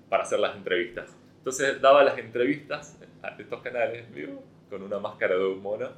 para 0.09 0.23
hacer 0.23 0.38
las 0.38 0.54
entrevistas. 0.54 1.11
Entonces, 1.44 1.78
daba 1.82 2.02
las 2.02 2.16
entrevistas 2.16 2.98
a 3.22 3.28
estos 3.38 3.60
canales, 3.60 4.10
¿vio? 4.14 4.40
con 4.70 4.82
una 4.82 4.98
máscara 4.98 5.34
de 5.36 5.44
un 5.44 5.60
mono. 5.60 5.90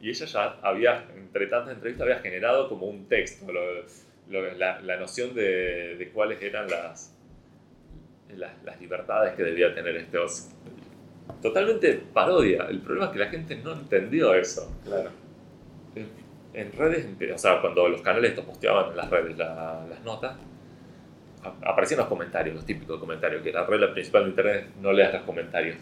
Y 0.00 0.08
ella 0.10 0.24
ya 0.24 0.58
había, 0.62 1.04
entre 1.16 1.48
tantas 1.48 1.74
entrevistas, 1.74 2.04
había 2.04 2.20
generado 2.20 2.68
como 2.68 2.86
un 2.86 3.06
texto, 3.08 3.50
lo- 3.52 3.82
lo- 4.30 4.52
la, 4.54 4.80
la 4.82 4.96
noción 4.96 5.34
de, 5.34 5.96
de 5.96 6.10
cuáles 6.10 6.40
eran 6.40 6.70
las, 6.70 7.12
las, 8.36 8.62
las 8.62 8.80
libertades 8.80 9.34
que 9.34 9.42
debía 9.42 9.74
tener 9.74 9.96
este 9.96 10.16
oso. 10.16 10.48
Totalmente 11.42 11.94
parodia. 12.12 12.66
El 12.68 12.78
problema 12.80 13.06
es 13.06 13.12
que 13.12 13.18
la 13.18 13.28
gente 13.30 13.56
no 13.56 13.72
entendió 13.72 14.32
eso 14.34 14.72
Claro. 14.84 15.10
en 15.96 16.24
en 16.54 16.70
redes, 16.70 17.04
o 17.34 17.38
sea, 17.38 17.60
cuando 17.60 17.88
los 17.88 18.00
canales 18.00 18.30
estos 18.30 18.44
posteaban 18.44 18.90
en 18.92 18.96
las 18.96 19.10
redes 19.10 19.36
la- 19.36 19.84
las 19.90 20.00
notas, 20.04 20.36
aparecían 21.62 21.98
los 22.00 22.08
comentarios, 22.08 22.54
los 22.54 22.64
típicos 22.66 22.98
comentarios, 23.00 23.42
que 23.42 23.52
la 23.52 23.64
regla 23.66 23.92
principal 23.92 24.24
de 24.24 24.30
internet 24.30 24.66
es 24.68 24.82
no 24.82 24.92
leas 24.92 25.12
los 25.12 25.22
comentarios. 25.22 25.76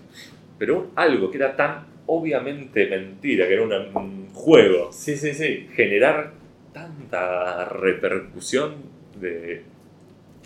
Pero 0.59 0.90
algo 0.97 1.31
que 1.31 1.38
era 1.38 1.57
tan 1.57 1.87
obviamente 2.07 2.87
mentira, 2.88 3.47
que 3.47 3.54
era 3.54 3.62
una- 3.62 3.78
un 3.99 4.28
juego, 4.33 4.92
Sí, 4.92 5.16
sí, 5.16 5.33
sí. 5.35 5.69
generar 5.75 6.33
tanta 6.73 7.66
repercusión 7.66 8.75
de 9.21 9.62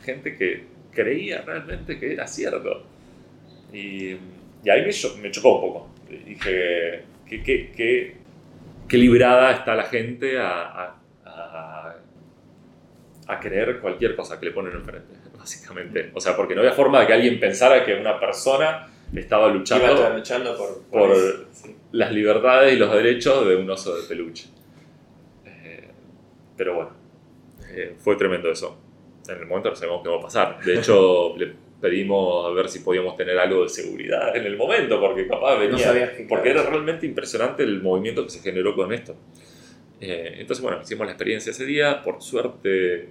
gente 0.05 0.37
que 0.37 0.65
creía 0.93 1.43
realmente 1.43 1.99
que 1.99 2.13
era 2.13 2.27
cierto. 2.27 2.85
Y, 3.73 4.17
y 4.65 4.71
ahí 4.71 4.83
me, 4.85 4.91
cho- 4.93 5.17
me 5.21 5.31
chocó 5.31 5.57
un 5.57 5.61
poco. 5.73 5.89
Dije, 6.09 7.03
¿qué, 7.29 7.43
qué, 7.43 7.73
qué, 7.77 8.17
qué 8.89 8.97
librada 8.99 9.53
está 9.53 9.75
la 9.75 9.85
gente 9.85 10.39
a, 10.39 10.63
a, 10.63 10.95
a- 11.25 11.97
a 13.29 13.41
creer 13.41 13.81
cualquier 13.81 14.15
cosa 14.15 14.39
que 14.39 14.47
le 14.47 14.53
ponen 14.53 14.73
enfrente, 14.75 15.15
básicamente? 15.39 16.11
O 16.15 16.21
sea, 16.21 16.37
porque 16.37 16.55
no 16.55 16.61
había 16.61 16.73
forma 16.73 17.01
de 17.01 17.07
que 17.07 17.13
alguien 17.13 17.41
pensara 17.41 17.85
que 17.85 17.95
una 17.95 18.19
persona 18.21 18.89
estaba 19.15 19.47
Iba 19.47 19.55
luchando 19.57 19.87
estar 19.95 20.15
luchando 20.17 20.57
por, 20.57 20.83
por- 20.91 21.47
sí. 21.53 21.75
las 21.93 22.13
libertades 22.13 22.75
y 22.75 22.77
los 22.77 22.93
derechos 22.93 23.47
de 23.47 23.57
un 23.57 23.71
oso 23.71 23.97
de 23.97 24.03
peluche. 24.09 24.47
Eh, 25.45 25.89
pero 26.57 26.75
bueno, 26.75 26.91
eh, 27.71 27.95
fue 27.99 28.17
tremendo 28.17 28.51
eso. 28.51 28.79
En 29.29 29.39
el 29.39 29.47
momento 29.47 29.71
no 29.71 29.77
sabemos 29.77 30.03
qué 30.03 30.09
va 30.09 30.17
a 30.17 30.21
pasar. 30.21 30.61
De 30.65 30.79
hecho, 30.79 31.35
le 31.39 31.53
pedimos 31.81 32.47
a 32.47 32.51
ver 32.51 32.69
si 32.69 32.81
podíamos 32.81 33.17
tener 33.17 33.39
algo 33.39 33.63
de 33.63 33.69
seguridad 33.69 34.35
en 34.37 34.45
el 34.47 34.57
momento, 34.57 35.01
porque 35.01 35.27
capaz 35.29 35.59
venía. 35.59 35.79
sabías 35.79 36.11
que- 36.11 36.25
porque 36.25 36.51
era 36.51 36.63
realmente 36.63 37.07
impresionante 37.07 37.63
el 37.63 37.83
movimiento 37.83 38.25
que 38.25 38.31
se 38.31 38.41
generó 38.41 38.75
con 38.75 38.93
esto. 38.93 39.15
Eh, 40.01 40.37
entonces, 40.41 40.63
bueno, 40.63 40.81
hicimos 40.83 41.07
la 41.07 41.13
experiencia 41.13 41.51
ese 41.51 41.65
día. 41.65 42.03
Por 42.03 42.23
suerte, 42.23 43.09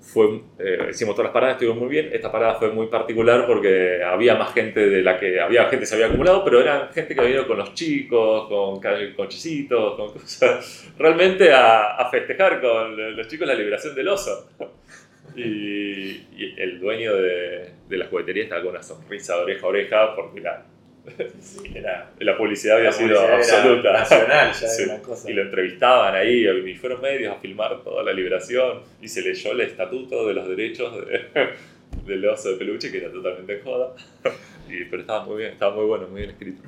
fue, 0.00 0.40
eh, 0.58 0.88
hicimos 0.90 1.14
todas 1.14 1.26
las 1.26 1.34
paradas, 1.34 1.56
estuvo 1.60 1.74
muy 1.78 1.88
bien. 1.88 2.08
Esta 2.12 2.32
parada 2.32 2.54
fue 2.54 2.70
muy 2.70 2.86
particular 2.86 3.46
porque 3.46 4.02
había 4.02 4.34
más 4.34 4.54
gente 4.54 4.88
de 4.88 5.02
la 5.02 5.18
que 5.18 5.40
había 5.40 5.62
gente 5.64 5.80
que 5.80 5.86
se 5.86 5.94
había 5.94 6.06
acumulado, 6.06 6.42
pero 6.44 6.60
eran 6.60 6.88
gente 6.92 7.14
que 7.14 7.20
había 7.20 7.34
ido 7.34 7.46
con 7.46 7.58
los 7.58 7.74
chicos, 7.74 8.48
con 8.48 8.80
ca- 8.80 8.96
cochecitos, 9.14 9.96
con 9.96 10.12
cosas. 10.14 10.92
Realmente 10.98 11.52
a, 11.52 11.96
a 11.96 12.10
festejar 12.10 12.60
con 12.60 13.16
los 13.16 13.28
chicos 13.28 13.46
la 13.46 13.54
liberación 13.54 13.94
del 13.94 14.08
oso. 14.08 14.48
Y, 15.36 15.42
y 16.36 16.54
el 16.58 16.80
dueño 16.80 17.14
de, 17.14 17.70
de 17.88 17.96
la 17.98 18.06
juguetería 18.06 18.44
estaba 18.44 18.62
con 18.62 18.70
una 18.72 18.82
sonrisa 18.82 19.36
de 19.36 19.42
oreja 19.42 19.64
a 19.66 19.68
oreja 19.68 20.16
porque 20.16 20.40
la, 20.40 20.66
era- 21.74 22.10
la 22.18 22.36
publicidad 22.36 22.76
había 22.76 22.90
La 22.90 22.92
sido 22.92 23.08
publicidad 23.16 23.26
era 23.26 23.36
absoluta. 23.38 23.92
Nacional, 23.92 24.52
ya 24.52 24.68
Sí. 24.68 24.82
era 24.84 25.02
cosa. 25.02 25.30
Y 25.30 25.34
lo 25.34 25.42
entrevistaban 25.42 26.14
ahí, 26.14 26.46
y 26.48 26.74
fueron 26.76 27.00
medios 27.00 27.34
a 27.36 27.40
filmar 27.40 27.82
toda 27.82 28.02
la 28.02 28.12
liberación, 28.12 28.80
y 29.00 29.08
se 29.08 29.22
leyó 29.22 29.52
el 29.52 29.60
estatuto 29.62 30.26
de 30.26 30.34
los 30.34 30.48
derechos 30.48 30.94
de- 31.06 31.50
del 32.06 32.26
oso 32.28 32.50
de 32.50 32.56
peluche, 32.56 32.90
que 32.92 32.98
era 32.98 33.10
totalmente 33.10 33.58
en 33.58 33.64
joda. 33.64 33.94
Y, 34.68 34.84
pero 34.84 35.02
estaba 35.02 35.24
muy 35.24 35.38
bien, 35.38 35.52
estaba 35.52 35.74
muy 35.74 35.84
bueno, 35.86 36.06
muy 36.08 36.20
bien 36.20 36.30
escrito. 36.30 36.62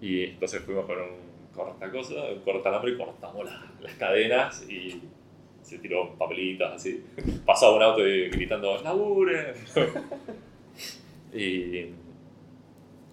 Y 0.00 0.24
entonces 0.24 0.62
fuimos 0.62 0.86
con 0.86 0.96
un 0.98 1.28
cortacosa, 1.54 2.14
un 2.32 2.40
cortalambre, 2.40 2.92
y 2.92 2.96
cortamos 2.96 3.44
las, 3.44 3.56
las 3.80 3.92
cadenas 3.94 4.64
y 4.70 5.02
se 5.62 5.78
tiró 5.78 6.14
papelitos 6.16 6.72
así. 6.72 7.04
Pasaba 7.44 7.76
un 7.76 7.82
auto 7.82 8.06
y 8.06 8.30
gritando, 8.30 8.80
¡laburen! 8.82 9.48
y, 11.34 11.86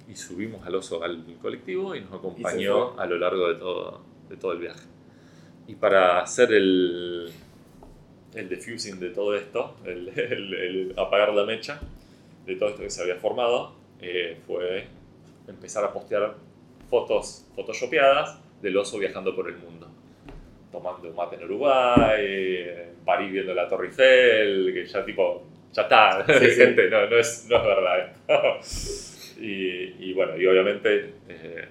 y 0.08 0.16
subimos 0.16 0.66
al 0.66 0.76
oso 0.76 1.04
al 1.04 1.24
colectivo 1.42 1.96
y 1.96 2.02
nos 2.02 2.14
acompañó 2.14 2.94
fue. 2.94 3.04
a 3.04 3.08
lo 3.08 3.18
largo 3.18 3.48
de 3.50 3.56
todo, 3.56 4.02
de 4.30 4.38
todo 4.38 4.52
el 4.54 4.60
viaje. 4.60 4.82
Y 5.68 5.76
para 5.76 6.22
hacer 6.22 6.54
el, 6.54 7.32
el 8.36 8.50
diffusing 8.50 9.00
de 9.00 9.10
todo 9.10 9.36
esto, 9.36 9.78
el, 9.86 10.10
el- 10.10 10.54
el 10.54 10.94
apagar 11.00 11.34
la 11.34 11.44
mecha 11.46 11.80
de 12.46 12.56
todo 12.56 12.70
esto 12.70 12.82
que 12.84 12.90
se 12.92 13.02
había 13.02 13.16
formado, 13.16 13.74
eh, 14.00 14.38
fue 14.46 14.86
empezar 15.48 15.84
a 15.84 15.92
postear 15.92 16.36
fotos 16.90 17.46
photoshopeadas 17.56 18.40
del 18.62 18.78
oso 18.78 19.00
viajando 19.00 19.36
por 19.36 19.50
el 19.50 19.58
mundo. 19.58 19.88
Tomando 20.72 21.12
mate 21.14 21.38
en 21.38 21.46
Uruguay, 21.46 22.22
en 22.68 22.96
París 23.06 23.32
viendo 23.32 23.54
la 23.56 23.68
Torre 23.68 23.88
Eiffel, 23.88 24.72
que 24.74 24.86
ya 24.86 25.04
tipo, 25.04 25.44
ya 25.74 25.82
está, 25.84 26.26
Sí, 26.28 26.46
sí. 26.50 26.56
gente, 26.56 26.90
no, 26.90 27.08
no, 27.10 27.18
es, 27.18 27.48
no 27.50 27.58
es 27.58 27.64
verdad. 27.64 28.14
Y, 29.40 29.96
y 30.00 30.14
bueno, 30.14 30.38
y 30.38 30.46
obviamente 30.46 31.14
eh, 31.30 31.68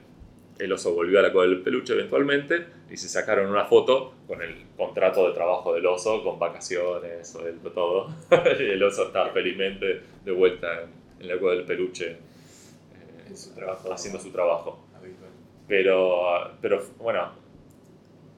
el 0.58 0.72
oso 0.72 0.94
volvió 0.94 1.18
a 1.18 1.22
la 1.22 1.32
cola 1.32 1.48
del 1.48 1.62
peluche 1.62 1.94
eventualmente 1.94 2.66
y 2.90 2.96
se 2.96 3.08
sacaron 3.08 3.50
una 3.50 3.64
foto 3.64 4.14
con 4.26 4.40
el 4.42 4.54
contrato 4.76 5.28
de 5.28 5.34
trabajo 5.34 5.74
del 5.74 5.84
oso, 5.86 6.22
con 6.22 6.38
vacaciones, 6.38 7.36
todo. 7.74 8.08
y 8.60 8.62
el 8.62 8.82
oso 8.82 9.06
estaba 9.06 9.30
felizmente 9.30 10.00
de 10.24 10.32
vuelta 10.32 10.82
en, 10.82 10.90
en 11.20 11.28
la 11.28 11.38
cola 11.38 11.56
del 11.56 11.64
peluche 11.64 12.12
eh, 12.12 13.34
su 13.36 13.54
trabajo 13.54 13.92
haciendo 13.92 14.20
su 14.20 14.30
trabajo. 14.30 14.86
habitual. 14.96 15.30
Pero, 15.66 16.52
pero 16.60 16.82
bueno, 16.98 17.32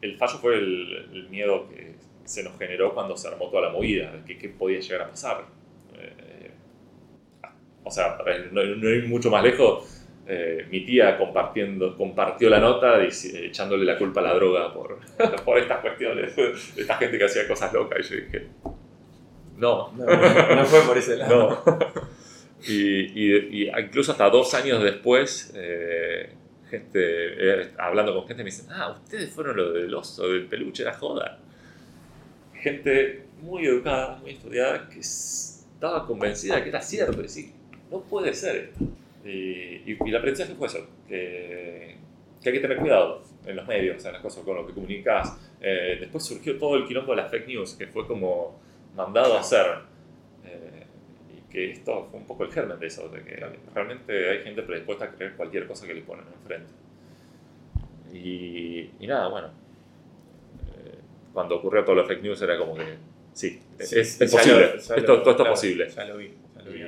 el 0.00 0.16
fallo 0.16 0.38
fue 0.38 0.58
el, 0.58 1.08
el 1.12 1.28
miedo 1.28 1.68
que 1.68 1.94
se 2.24 2.42
nos 2.42 2.58
generó 2.58 2.92
cuando 2.94 3.16
se 3.16 3.28
armó 3.28 3.48
toda 3.50 3.62
la 3.62 3.70
movida, 3.70 4.12
de 4.12 4.24
que 4.24 4.38
qué 4.38 4.48
podía 4.48 4.80
llegar 4.80 5.02
a 5.02 5.10
pasar. 5.10 5.44
Eh, 5.98 6.35
o 7.86 7.90
sea, 7.90 8.18
no, 8.52 8.62
no 8.64 8.90
ir 8.90 9.06
mucho 9.08 9.30
más 9.30 9.42
lejos, 9.42 9.84
eh, 10.26 10.66
mi 10.70 10.84
tía 10.84 11.16
compartiendo, 11.16 11.96
compartió 11.96 12.50
la 12.50 12.58
nota 12.58 13.00
echándole 13.04 13.84
la 13.84 13.96
culpa 13.96 14.20
a 14.20 14.24
la 14.24 14.34
droga 14.34 14.74
por, 14.74 14.98
por 15.44 15.56
estas 15.58 15.78
cuestiones, 15.80 16.36
esta 16.76 16.96
gente 16.96 17.16
que 17.16 17.24
hacía 17.24 17.46
cosas 17.46 17.72
locas. 17.72 18.00
Y 18.10 18.14
yo 18.14 18.20
dije, 18.24 18.46
no, 19.56 19.92
No, 19.96 20.04
no, 20.04 20.56
no 20.56 20.64
fue 20.64 20.80
por 20.80 20.98
ese 20.98 21.16
lado. 21.16 21.62
no. 21.66 21.78
Y, 22.66 22.72
y- 23.14 23.64
y 23.66 23.70
incluso 23.78 24.12
hasta 24.12 24.28
dos 24.28 24.52
años 24.54 24.82
después, 24.82 25.52
eh, 25.54 26.30
gente, 26.68 26.98
eh, 27.00 27.70
hablando 27.78 28.12
con 28.14 28.26
gente, 28.26 28.42
me 28.42 28.50
dicen, 28.50 28.66
ah, 28.70 28.90
ustedes 29.00 29.30
fueron 29.30 29.56
lo 29.56 29.72
del 29.72 29.94
oso, 29.94 30.26
del 30.28 30.46
peluche, 30.46 30.82
era 30.82 30.94
joda. 30.94 31.38
Gente 32.54 33.26
muy 33.40 33.66
educada, 33.66 34.16
muy 34.16 34.32
estudiada, 34.32 34.88
que 34.88 34.98
estaba 35.00 36.06
convencida 36.06 36.62
que 36.62 36.70
era 36.70 36.80
cierto, 36.80 37.22
decir, 37.22 37.50
no 37.90 38.00
puede 38.00 38.32
ser 38.34 38.56
esto. 38.56 38.84
Y, 39.24 39.30
y, 39.30 39.98
y 40.04 40.08
el 40.08 40.16
aprendizaje 40.16 40.54
fue 40.54 40.68
eso, 40.68 40.86
que, 41.08 41.96
que 42.42 42.48
hay 42.48 42.54
que 42.54 42.60
tener 42.60 42.76
cuidado 42.78 43.22
en 43.44 43.56
los 43.56 43.66
medios, 43.66 44.04
en 44.04 44.12
las 44.12 44.22
cosas 44.22 44.44
con 44.44 44.56
lo 44.56 44.66
que 44.66 44.72
comunicas. 44.72 45.36
Eh, 45.60 45.96
después 46.00 46.24
surgió 46.24 46.58
todo 46.58 46.76
el 46.76 46.86
quilombo 46.86 47.12
de 47.14 47.22
las 47.22 47.30
fake 47.30 47.48
news, 47.48 47.74
que 47.74 47.86
fue 47.88 48.06
como 48.06 48.58
mandado 48.94 49.36
a 49.36 49.40
hacer. 49.40 49.66
Eh, 50.44 50.84
y 51.36 51.52
que 51.52 51.72
esto 51.72 52.06
fue 52.10 52.20
un 52.20 52.26
poco 52.26 52.44
el 52.44 52.52
germen 52.52 52.78
de 52.78 52.86
eso, 52.86 53.08
de 53.08 53.22
que 53.22 53.44
realmente 53.74 54.30
hay 54.30 54.42
gente 54.44 54.62
predispuesta 54.62 55.06
a 55.06 55.10
creer 55.10 55.32
cualquier 55.34 55.66
cosa 55.66 55.86
que 55.86 55.94
le 55.94 56.02
ponen 56.02 56.24
enfrente. 56.40 56.70
Y, 58.12 58.90
y 59.00 59.06
nada, 59.06 59.28
bueno, 59.28 59.48
eh, 59.48 60.94
cuando 61.32 61.56
ocurrió 61.56 61.84
todo 61.84 61.96
lo 61.96 62.06
fake 62.06 62.22
news 62.22 62.40
era 62.42 62.56
como 62.58 62.76
que, 62.76 62.84
sí, 63.32 63.60
es, 63.78 63.88
Sí, 63.90 63.98
es 64.00 64.18
ya 64.18 64.26
posible, 64.38 64.60
lo- 64.60 64.74
esto, 64.76 64.96
lo- 64.96 65.04
todo 65.04 65.16
esto 65.18 65.36
claro, 65.36 65.44
es 65.54 65.60
posible. 65.60 65.88
Ya 65.90 66.04
lo 66.04 66.16
vi. 66.16 66.30
ya 66.56 66.62
lo 66.62 66.70
vi. 66.72 66.80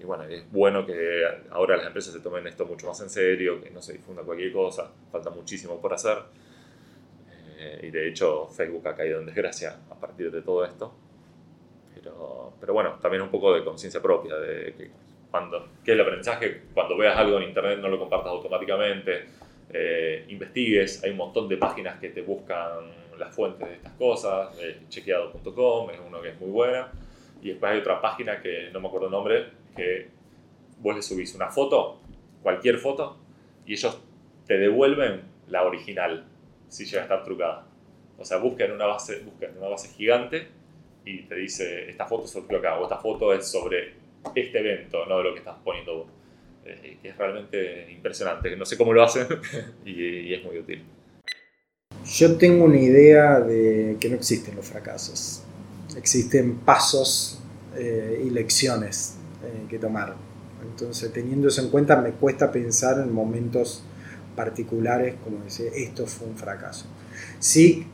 Y, 0.00 0.04
bueno, 0.04 0.24
es 0.24 0.50
bueno 0.50 0.84
que 0.86 1.24
ahora 1.50 1.76
las 1.76 1.86
empresas 1.86 2.12
se 2.12 2.20
tomen 2.20 2.46
esto 2.46 2.66
mucho 2.66 2.86
más 2.86 3.00
en 3.00 3.10
serio, 3.10 3.60
que 3.60 3.70
no 3.70 3.82
se 3.82 3.94
difunda 3.94 4.22
cualquier 4.22 4.52
cosa, 4.52 4.90
falta 5.10 5.30
muchísimo 5.30 5.80
por 5.80 5.94
hacer. 5.94 6.18
Eh, 7.58 7.80
y 7.84 7.90
de 7.90 8.08
hecho 8.08 8.48
Facebook 8.48 8.86
ha 8.88 8.94
caído 8.94 9.20
en 9.20 9.26
desgracia 9.26 9.76
a 9.90 9.94
partir 9.94 10.30
de 10.30 10.42
todo 10.42 10.64
esto. 10.64 10.92
Pero, 11.94 12.52
pero 12.60 12.72
bueno, 12.72 12.98
también 13.00 13.22
un 13.22 13.30
poco 13.30 13.54
de 13.54 13.64
conciencia 13.64 14.02
propia, 14.02 14.36
de 14.36 14.74
que 14.74 14.90
cuando, 15.30 15.68
¿qué 15.84 15.92
es 15.92 15.94
el 15.94 16.00
aprendizaje? 16.00 16.62
Cuando 16.74 16.96
veas 16.96 17.16
algo 17.16 17.38
en 17.38 17.44
Internet 17.44 17.78
no 17.80 17.88
lo 17.88 17.98
compartas 17.98 18.32
automáticamente, 18.32 19.24
eh, 19.72 20.26
investigues, 20.28 21.02
hay 21.02 21.10
un 21.12 21.16
montón 21.16 21.48
de 21.48 21.56
páginas 21.56 21.98
que 21.98 22.10
te 22.10 22.22
buscan 22.22 23.02
las 23.18 23.34
fuentes 23.34 23.68
de 23.68 23.74
estas 23.76 23.92
cosas, 23.92 24.58
chequeado.com 24.88 25.90
es 25.90 26.00
uno 26.06 26.20
que 26.20 26.30
es 26.30 26.40
muy 26.40 26.50
buena, 26.50 26.90
y 27.40 27.48
después 27.50 27.72
hay 27.72 27.78
otra 27.78 28.00
página 28.00 28.42
que 28.42 28.70
no 28.72 28.80
me 28.80 28.88
acuerdo 28.88 29.06
el 29.06 29.12
nombre, 29.12 29.46
que 29.74 30.08
vos 30.80 30.96
le 30.96 31.02
subís 31.02 31.34
una 31.34 31.48
foto, 31.48 32.00
cualquier 32.42 32.78
foto, 32.78 33.16
y 33.66 33.72
ellos 33.72 33.98
te 34.46 34.58
devuelven 34.58 35.22
la 35.48 35.64
original, 35.64 36.24
si 36.68 36.84
llega 36.84 37.00
a 37.00 37.04
estar 37.04 37.24
trucada. 37.24 37.66
O 38.18 38.24
sea, 38.24 38.38
buscan 38.38 38.72
una 38.72 38.86
base, 38.86 39.20
buscan 39.20 39.56
una 39.58 39.68
base 39.68 39.88
gigante 39.88 40.48
y 41.04 41.22
te 41.22 41.34
dice, 41.36 41.90
esta 41.90 42.06
foto 42.06 42.26
sobre 42.26 42.56
acá, 42.56 42.78
o 42.78 42.84
esta 42.84 42.98
foto 42.98 43.32
es 43.32 43.50
sobre 43.50 43.94
este 44.34 44.58
evento, 44.58 45.04
no 45.06 45.18
de 45.18 45.24
lo 45.24 45.32
que 45.32 45.40
estás 45.40 45.56
poniendo 45.64 45.98
vos. 45.98 46.06
Eh, 46.64 46.98
es 47.02 47.16
realmente 47.16 47.90
impresionante. 47.90 48.54
No 48.56 48.64
sé 48.64 48.76
cómo 48.76 48.92
lo 48.92 49.02
hacen 49.02 49.26
y, 49.84 50.32
es 50.32 50.44
muy 50.44 50.58
útil. 50.58 50.84
Yo 52.04 52.36
tengo 52.36 52.64
una 52.64 52.78
idea 52.78 53.40
de 53.40 53.96
que 54.00 54.08
no 54.08 54.16
existen 54.16 54.56
los 54.56 54.66
fracasos. 54.66 55.42
Existen 55.96 56.58
pasos 56.60 57.40
eh, 57.76 58.22
y 58.24 58.30
lecciones 58.30 59.18
eh, 59.44 59.66
que 59.68 59.78
tomar. 59.78 60.14
Entonces, 60.62 61.12
teniendo 61.12 61.48
eso 61.48 61.60
en 61.62 61.70
cuenta, 61.70 61.96
me 61.96 62.12
cuesta 62.12 62.52
pensar 62.52 62.98
en 63.00 63.12
momentos 63.12 63.82
particulares 64.36 65.16
como 65.22 65.44
decir, 65.44 65.70
esto 65.74 66.06
fue 66.06 66.28
un 66.28 66.36
fracaso. 66.36 66.86
Sí, 67.38 67.86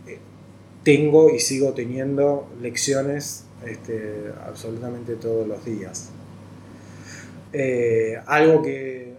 tengo 0.84 1.30
y 1.30 1.40
sigo 1.40 1.72
teniendo 1.72 2.48
lecciones 2.60 3.44
este, 3.66 4.32
absolutamente 4.46 5.16
todos 5.16 5.46
los 5.46 5.64
días. 5.64 6.10
Eh, 7.52 8.18
algo 8.26 8.62
que 8.62 9.14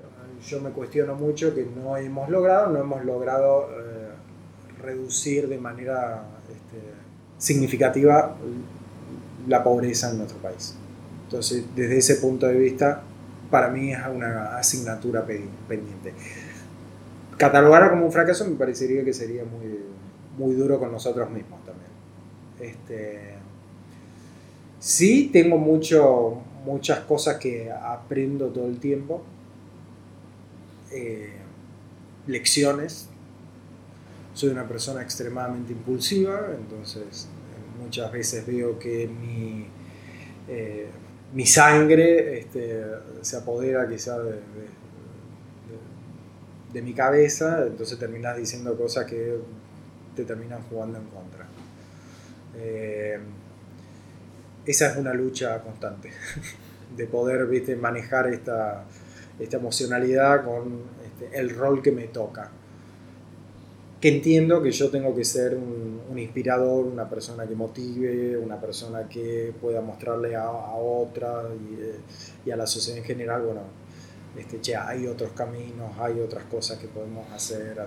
yo 0.47 0.61
me 0.61 0.69
cuestiono 0.69 1.15
mucho 1.15 1.53
que 1.53 1.65
no 1.65 1.97
hemos 1.97 2.29
logrado, 2.29 2.71
no 2.71 2.79
hemos 2.79 3.03
logrado 3.03 3.69
eh, 3.71 4.09
reducir 4.81 5.47
de 5.47 5.57
manera 5.57 6.23
este, 6.49 6.81
significativa 7.37 8.35
la 9.47 9.63
pobreza 9.63 10.11
en 10.11 10.19
nuestro 10.19 10.37
país. 10.39 10.75
Entonces, 11.29 11.63
desde 11.75 11.99
ese 11.99 12.15
punto 12.15 12.47
de 12.47 12.55
vista, 12.55 13.03
para 13.51 13.69
mí 13.69 13.93
es 13.93 13.99
una 14.11 14.57
asignatura 14.57 15.23
pendiente. 15.23 16.11
Catalogar 17.37 17.91
como 17.91 18.07
un 18.07 18.11
fracaso 18.11 18.49
me 18.49 18.55
parecería 18.55 19.05
que 19.05 19.13
sería 19.13 19.43
muy, 19.43 19.79
muy 20.39 20.55
duro 20.55 20.79
con 20.79 20.91
nosotros 20.91 21.29
mismos 21.29 21.59
también. 21.63 21.91
Este, 22.59 23.35
sí, 24.79 25.29
tengo 25.31 25.59
mucho, 25.59 26.41
muchas 26.65 27.01
cosas 27.01 27.37
que 27.37 27.71
aprendo 27.71 28.47
todo 28.47 28.65
el 28.65 28.79
tiempo, 28.79 29.21
eh, 30.91 31.33
lecciones. 32.25 33.07
Soy 34.33 34.49
una 34.49 34.67
persona 34.67 35.03
extremadamente 35.03 35.73
impulsiva, 35.73 36.47
entonces 36.59 37.27
muchas 37.79 38.11
veces 38.11 38.47
veo 38.47 38.79
que 38.79 39.07
mi, 39.07 39.67
eh, 40.47 40.87
mi 41.33 41.45
sangre 41.45 42.39
este, 42.39 42.83
se 43.21 43.37
apodera 43.37 43.87
quizá 43.87 44.17
de, 44.19 44.39
mi 46.81 46.93
cabeza, 46.93 47.65
entonces 47.65 47.97
terminas 47.99 48.37
diciendo 48.37 48.77
cosas 48.77 49.05
que 49.05 49.37
te 50.15 50.23
terminan 50.23 50.61
jugando 50.69 50.97
en 50.99 51.05
contra. 51.05 51.45
Eh, 52.55 53.19
esa 54.65 54.91
es 54.91 54.97
una 54.97 55.13
lucha 55.13 55.61
constante, 55.61 56.11
de 56.97 57.05
poder 57.07 57.47
manejar 57.77 58.27
esta, 58.27 58.85
esta 59.39 59.57
emocionalidad 59.57 60.45
con 60.45 60.83
este, 61.03 61.37
el 61.37 61.49
rol 61.49 61.81
que 61.81 61.91
me 61.91 62.07
toca. 62.07 62.51
Que 63.99 64.09
entiendo 64.09 64.61
que 64.61 64.71
yo 64.71 64.89
tengo 64.89 65.13
que 65.13 65.25
ser 65.25 65.55
un, 65.55 66.17
inspirador, 66.17 66.85
una 66.85 67.09
persona 67.09 67.45
que 67.45 67.55
motive, 67.55 68.37
una 68.37 68.59
persona 68.59 69.07
que 69.07 69.53
pueda 69.61 69.79
mostrarle 69.81 70.35
a, 70.35 70.49
otra 70.51 71.43
eh, 71.79 71.99
y, 72.45 72.51
a 72.51 72.57
la 72.57 72.67
sociedad 72.67 72.99
en 72.99 73.05
general, 73.05 73.41
bueno, 73.43 73.61
este, 74.37 74.59
che, 74.59 74.75
hay 74.75 75.07
otros 75.07 75.31
caminos, 75.31 75.97
hay 75.99 76.19
otras 76.19 76.43
cosas 76.45 76.77
que 76.77 76.87
podemos 76.87 77.29
hacer. 77.31 77.77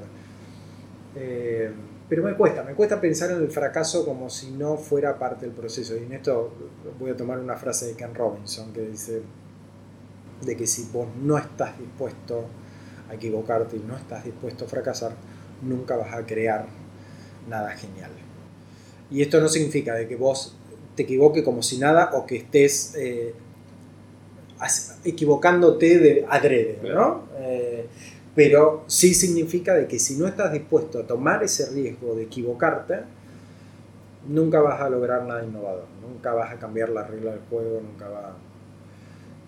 Eh, 1.14 1.70
pero 2.08 2.22
me 2.22 2.34
cuesta, 2.34 2.62
me 2.62 2.74
cuesta 2.74 3.00
pensar 3.00 3.30
en 3.30 3.38
el 3.38 3.50
fracaso 3.50 4.04
como 4.04 4.28
si 4.28 4.50
no 4.50 4.76
fuera 4.76 5.18
parte 5.18 5.46
del 5.46 5.54
proceso. 5.54 5.96
Y 5.96 6.04
en 6.04 6.12
esto 6.12 6.52
voy 6.98 7.10
a 7.10 7.16
tomar 7.16 7.38
una 7.38 7.56
frase 7.56 7.86
de 7.86 7.94
Ken 7.94 8.14
Robinson 8.14 8.72
que 8.72 8.82
dice 8.82 9.22
de 10.42 10.56
que 10.56 10.66
si 10.66 10.90
vos 10.92 11.08
no 11.22 11.38
estás 11.38 11.78
dispuesto 11.78 12.44
a 13.08 13.14
equivocarte 13.14 13.76
y 13.76 13.80
no 13.80 13.96
estás 13.96 14.24
dispuesto 14.24 14.64
a 14.66 14.68
fracasar, 14.68 15.12
nunca 15.62 15.96
vas 15.96 16.12
a 16.14 16.26
crear 16.26 16.66
nada 17.48 17.70
genial. 17.70 18.10
Y 19.10 19.22
esto 19.22 19.40
no 19.40 19.48
significa 19.48 19.94
de 19.94 20.08
que 20.08 20.16
vos 20.16 20.56
te 20.94 21.04
equivoques 21.04 21.42
como 21.42 21.62
si 21.62 21.78
nada 21.78 22.10
o 22.14 22.26
que 22.26 22.36
estés 22.36 22.94
eh, 22.96 23.34
equivocándote 25.04 25.98
de 25.98 26.26
adrede, 26.28 26.78
¿no? 26.82 27.22
Eh, 27.38 27.86
pero 28.34 28.84
sí 28.86 29.14
significa 29.14 29.74
de 29.74 29.86
que 29.86 29.98
si 29.98 30.16
no 30.16 30.26
estás 30.26 30.52
dispuesto 30.52 31.00
a 31.00 31.06
tomar 31.06 31.42
ese 31.42 31.70
riesgo 31.70 32.14
de 32.14 32.22
equivocarte, 32.22 33.00
nunca 34.28 34.60
vas 34.60 34.80
a 34.80 34.88
lograr 34.88 35.24
nada 35.24 35.44
innovador, 35.44 35.86
nunca 36.00 36.32
vas 36.32 36.52
a 36.52 36.58
cambiar 36.58 36.88
la 36.88 37.06
regla 37.06 37.32
del 37.32 37.40
juego, 37.50 37.80
nunca 37.82 38.08
va... 38.08 38.36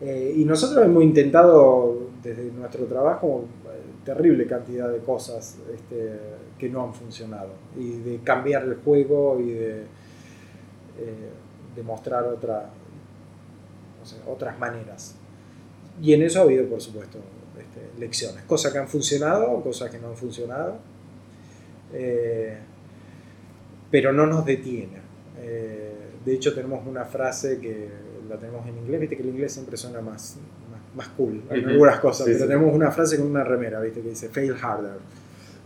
Eh, 0.01 0.35
y 0.37 0.45
nosotros 0.45 0.85
hemos 0.85 1.03
intentado 1.03 2.11
desde 2.23 2.51
nuestro 2.51 2.85
trabajo 2.85 3.47
terrible 4.05 4.47
cantidad 4.47 4.91
de 4.91 4.99
cosas 4.99 5.57
este, 5.73 6.19
que 6.59 6.69
no 6.69 6.85
han 6.85 6.95
funcionado 6.95 7.51
y 7.77 7.93
de 8.01 8.19
cambiar 8.19 8.65
el 8.65 8.77
juego 8.77 9.41
y 9.41 9.51
de, 9.51 9.81
eh, 10.99 11.83
mostrar 11.85 12.25
otra, 12.25 12.71
otras 14.29 14.59
maneras. 14.59 15.17
Y 16.01 16.13
en 16.13 16.23
eso 16.23 16.41
ha 16.41 16.43
habido, 16.43 16.67
por 16.69 16.81
supuesto, 16.81 17.19
este, 17.59 17.99
lecciones, 17.99 18.45
cosas 18.45 18.73
que 18.73 18.79
han 18.79 18.89
funcionado, 18.89 19.61
cosas 19.63 19.91
que 19.91 19.99
no 19.99 20.09
han 20.09 20.17
funcionado, 20.17 20.77
eh, 21.93 22.59
pero 23.91 24.13
no 24.13 24.27
nos 24.27 24.45
detiene. 24.45 24.99
Eh, 25.39 25.93
de 26.25 26.35
hecho 26.35 26.55
tenemos 26.55 26.87
una 26.87 27.05
frase 27.05 27.59
que 27.59 27.89
la 28.29 28.37
tenemos 28.37 28.67
en 28.67 28.79
inglés, 28.79 29.01
viste 29.01 29.17
que 29.17 29.23
el 29.23 29.29
inglés 29.31 29.53
siempre 29.53 29.77
suena 29.77 30.01
más, 30.01 30.37
más, 30.95 31.09
cool, 31.09 31.43
en 31.51 31.69
algunas 31.69 31.99
cosas, 32.01 32.27
pero 32.27 32.47
tenemos 32.47 32.75
una 32.75 32.91
frase 32.91 33.19
con 33.19 33.27
una 33.27 33.45
remera, 33.45 33.81
viste, 33.81 34.01
que 34.01 34.11
dice 34.11 34.29
fail 34.29 34.55
harder, 34.61 34.99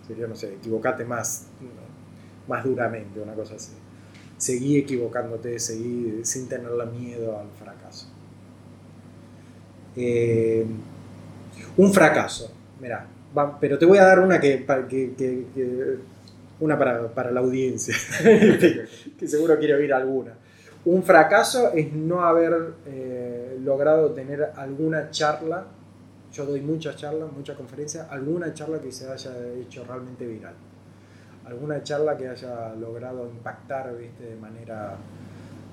sería, 0.06 0.26
no 0.26 0.34
sé, 0.34 0.54
equivocate 0.54 1.04
más, 1.04 1.46
más 2.46 2.64
duramente, 2.64 3.20
una 3.20 3.34
cosa 3.34 3.56
así. 3.56 3.72
Seguí 4.36 4.78
equivocándote, 4.78 5.58
seguí 5.58 6.20
sin 6.22 6.48
tenerle 6.48 6.86
miedo 6.86 7.38
al 7.38 7.48
fracaso. 7.58 8.08
Eh, 9.96 10.64
un 11.76 11.92
fracaso, 11.92 12.52
mira, 12.80 13.06
pero 13.60 13.78
te 13.78 13.84
voy 13.84 13.98
a 13.98 14.04
dar 14.04 14.20
una 14.20 14.40
que, 14.40 14.64
una 16.60 16.78
para, 16.78 17.30
la 17.30 17.40
audiencia, 17.40 17.94
que 19.18 19.28
seguro 19.28 19.58
quiere 19.58 19.74
oír 19.74 19.92
alguna. 19.92 20.32
Un 20.88 21.02
fracaso 21.02 21.74
es 21.74 21.92
no 21.92 22.22
haber 22.22 22.72
eh, 22.86 23.58
logrado 23.62 24.12
tener 24.12 24.52
alguna 24.56 25.10
charla, 25.10 25.66
yo 26.32 26.46
doy 26.46 26.62
muchas 26.62 26.96
charlas, 26.96 27.30
muchas 27.30 27.58
conferencias, 27.58 28.06
alguna 28.10 28.54
charla 28.54 28.80
que 28.80 28.90
se 28.90 29.06
haya 29.06 29.32
hecho 29.60 29.84
realmente 29.84 30.26
viral. 30.26 30.54
Alguna 31.44 31.82
charla 31.82 32.16
que 32.16 32.28
haya 32.28 32.74
logrado 32.74 33.28
impactar 33.28 33.92
de 33.96 34.36
manera 34.40 34.96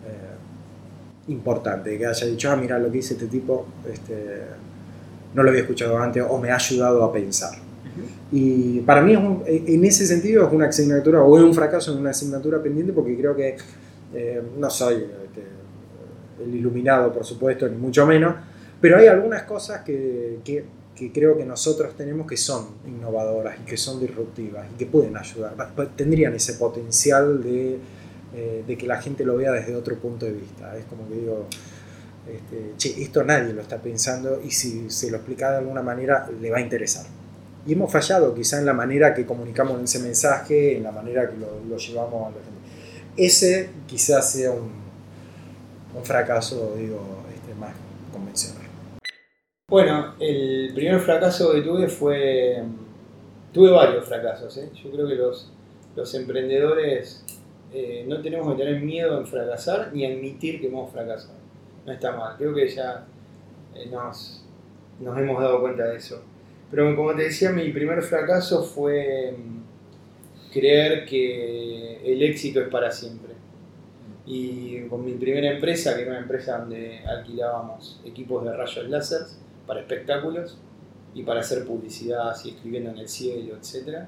eh, 0.05 1.31
importante, 1.31 1.97
que 1.97 2.07
haya 2.07 2.27
dicho, 2.27 2.51
ah, 2.51 2.57
mira 2.57 2.77
lo 2.77 2.87
que 2.87 2.97
dice 2.97 3.13
este 3.13 3.27
tipo, 3.27 3.67
este, 3.89 4.41
no 5.33 5.43
lo 5.43 5.49
había 5.49 5.61
escuchado 5.61 5.97
antes 5.97 6.25
o 6.27 6.37
me 6.37 6.51
ha 6.51 6.55
ayudado 6.55 7.05
a 7.05 7.13
pensar. 7.13 7.53
Y 8.33 8.81
para 8.81 9.01
mí, 9.01 9.13
en 9.13 9.85
ese 9.85 10.05
sentido, 10.05 10.45
es 10.45 10.51
una 10.51 10.67
asignatura 10.67 11.23
o 11.23 11.37
es 11.37 11.43
un 11.45 11.53
fracaso 11.53 11.93
en 11.93 11.99
una 11.99 12.09
asignatura 12.09 12.61
pendiente 12.61 12.91
porque 12.91 13.15
creo 13.15 13.33
que 13.33 13.55
eh, 14.13 14.41
no 14.57 14.69
soy 14.69 14.95
este, 14.95 15.43
el 16.43 16.55
iluminado, 16.55 17.13
por 17.13 17.25
supuesto, 17.25 17.67
ni 17.67 17.77
mucho 17.77 18.05
menos, 18.05 18.35
pero 18.79 18.97
hay 18.97 19.07
algunas 19.07 19.43
cosas 19.43 19.81
que, 19.81 20.39
que, 20.43 20.65
creo 21.11 21.37
que 21.37 21.45
nosotros 21.45 21.95
tenemos 21.95 22.27
que 22.27 22.37
son 22.37 22.67
innovadoras 22.87 23.57
y 23.61 23.65
que 23.65 23.77
son 23.77 23.99
disruptivas 23.99 24.65
y 24.73 24.77
que 24.77 24.85
pueden 24.85 25.17
ayudar, 25.17 25.53
tendrían 25.95 26.33
ese 26.33 26.53
potencial 26.53 27.43
de, 27.43 27.79
eh, 28.33 28.63
de 28.65 28.77
que 28.77 28.85
la 28.85 29.01
gente 29.01 29.23
lo 29.23 29.37
vea 29.37 29.51
desde 29.51 29.75
otro 29.75 29.95
punto 29.97 30.25
de 30.25 30.33
vista. 30.33 30.77
Es 30.77 30.85
como 30.85 31.07
que 31.07 31.15
digo, 31.15 31.47
este, 32.27 32.73
che, 32.77 33.01
esto 33.01 33.23
nadie 33.23 33.53
lo 33.53 33.61
está 33.61 33.77
pensando 33.77 34.41
y 34.43 34.51
si 34.51 34.89
se 34.89 35.11
lo 35.11 35.17
explica 35.17 35.51
de 35.51 35.57
alguna 35.57 35.81
manera 35.81 36.27
le 36.41 36.49
va 36.49 36.57
a 36.57 36.61
interesar. 36.61 37.05
y 37.67 37.73
hemos 37.73 37.91
fallado 37.91 38.33
quizá 38.33 38.59
en 38.59 38.65
la 38.65 38.73
manera 38.73 39.13
que 39.13 39.25
comunicamos 39.25 39.81
ese 39.81 39.99
mensaje, 39.99 40.77
en 40.77 40.83
la 40.83 40.91
manera 40.91 41.29
que 41.29 41.37
lo, 41.37 41.77
llevamos 41.77 42.27
a 42.27 42.29
la 42.29 42.43
gente. 42.43 42.64
Ese 43.17 43.69
quizás 43.87 44.31
sea 44.31 44.51
un, 44.51 44.71
un 45.95 46.03
fracaso, 46.03 46.75
digo, 46.77 47.23
este, 47.33 47.55
más 47.55 47.73
convencional. 48.11 48.63
Bueno, 49.69 50.15
el 50.19 50.71
primer 50.75 50.99
fracaso 50.99 51.53
que 51.53 51.61
tuve 51.61 51.87
fue... 51.87 52.63
Tuve 53.51 53.71
varios 53.71 54.05
fracasos, 54.05 54.57
¿eh? 54.57 54.69
yo 54.83 54.91
creo 54.91 55.07
que 55.07 55.15
los, 55.15 55.49
los 55.95 56.13
emprendedores 56.13 57.23
eh, 57.73 58.05
no 58.05 58.21
tenemos 58.21 58.53
que 58.53 58.63
tener 58.63 58.81
miedo 58.81 59.17
en 59.17 59.25
fracasar 59.25 59.91
ni 59.93 60.05
admitir 60.05 60.59
que 60.59 60.67
hemos 60.67 60.91
fracasado. 60.91 61.39
No 61.85 61.93
está 61.93 62.11
mal, 62.15 62.35
creo 62.37 62.53
que 62.53 62.67
ya 62.67 63.05
eh, 63.73 63.87
nos, 63.89 64.45
nos 64.99 65.17
hemos 65.17 65.41
dado 65.41 65.61
cuenta 65.61 65.85
de 65.85 65.97
eso. 65.97 66.21
Pero 66.69 66.93
como 66.95 67.15
te 67.15 67.23
decía, 67.23 67.51
mi 67.51 67.69
primer 67.71 68.01
fracaso 68.01 68.63
fue 68.63 69.33
mm, 69.37 69.61
creer 70.55 71.03
que 71.03 71.99
el 72.13 72.23
éxito 72.23 72.61
es 72.61 72.69
para 72.69 72.89
siempre. 72.89 73.33
Y 74.25 74.83
con 74.87 75.03
mi 75.03 75.11
primera 75.11 75.51
empresa, 75.51 75.95
que 75.95 76.03
era 76.03 76.11
una 76.11 76.21
empresa 76.21 76.59
donde 76.59 76.99
alquilábamos 76.99 77.99
equipos 78.05 78.45
de 78.45 78.55
rayos 78.55 78.89
láser 78.89 79.21
para 79.67 79.81
espectáculos 79.81 80.57
y 81.13 81.23
para 81.23 81.41
hacer 81.41 81.65
publicidad, 81.65 82.29
así 82.29 82.51
escribiendo 82.51 82.91
en 82.91 82.99
el 82.99 83.09
cielo, 83.09 83.57
etc. 83.57 84.05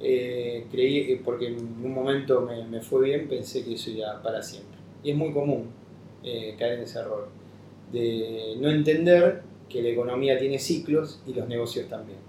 Eh, 0.00 0.66
creí, 0.68 1.14
porque 1.24 1.46
en 1.46 1.58
un 1.58 1.94
momento 1.94 2.40
me, 2.68 2.80
fue 2.80 3.04
bien, 3.04 3.28
pensé 3.28 3.64
que 3.64 3.74
eso 3.74 3.90
iba 3.90 4.20
para 4.20 4.42
siempre. 4.42 4.78
Y 5.04 5.12
es 5.12 5.16
muy 5.16 5.32
común 5.32 5.68
eh, 6.24 6.56
caer 6.58 6.74
en 6.74 6.80
ese 6.80 6.98
error, 6.98 7.28
de 7.92 8.56
no 8.60 8.68
entender 8.68 9.42
que 9.68 9.80
la 9.80 9.90
economía 9.90 10.36
tiene 10.38 10.58
ciclos 10.58 11.22
y 11.24 11.34
los 11.34 11.46
negocios 11.46 11.88
también. 11.88 12.27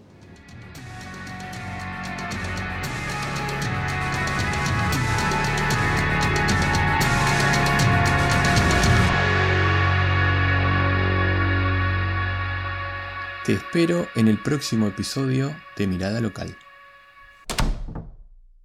Te 13.49 13.55
espero 13.55 14.07
en 14.13 14.27
el 14.27 14.37
próximo 14.37 14.85
episodio 14.85 15.55
de 15.75 15.87
Mirada 15.87 16.21
Local. 16.21 16.55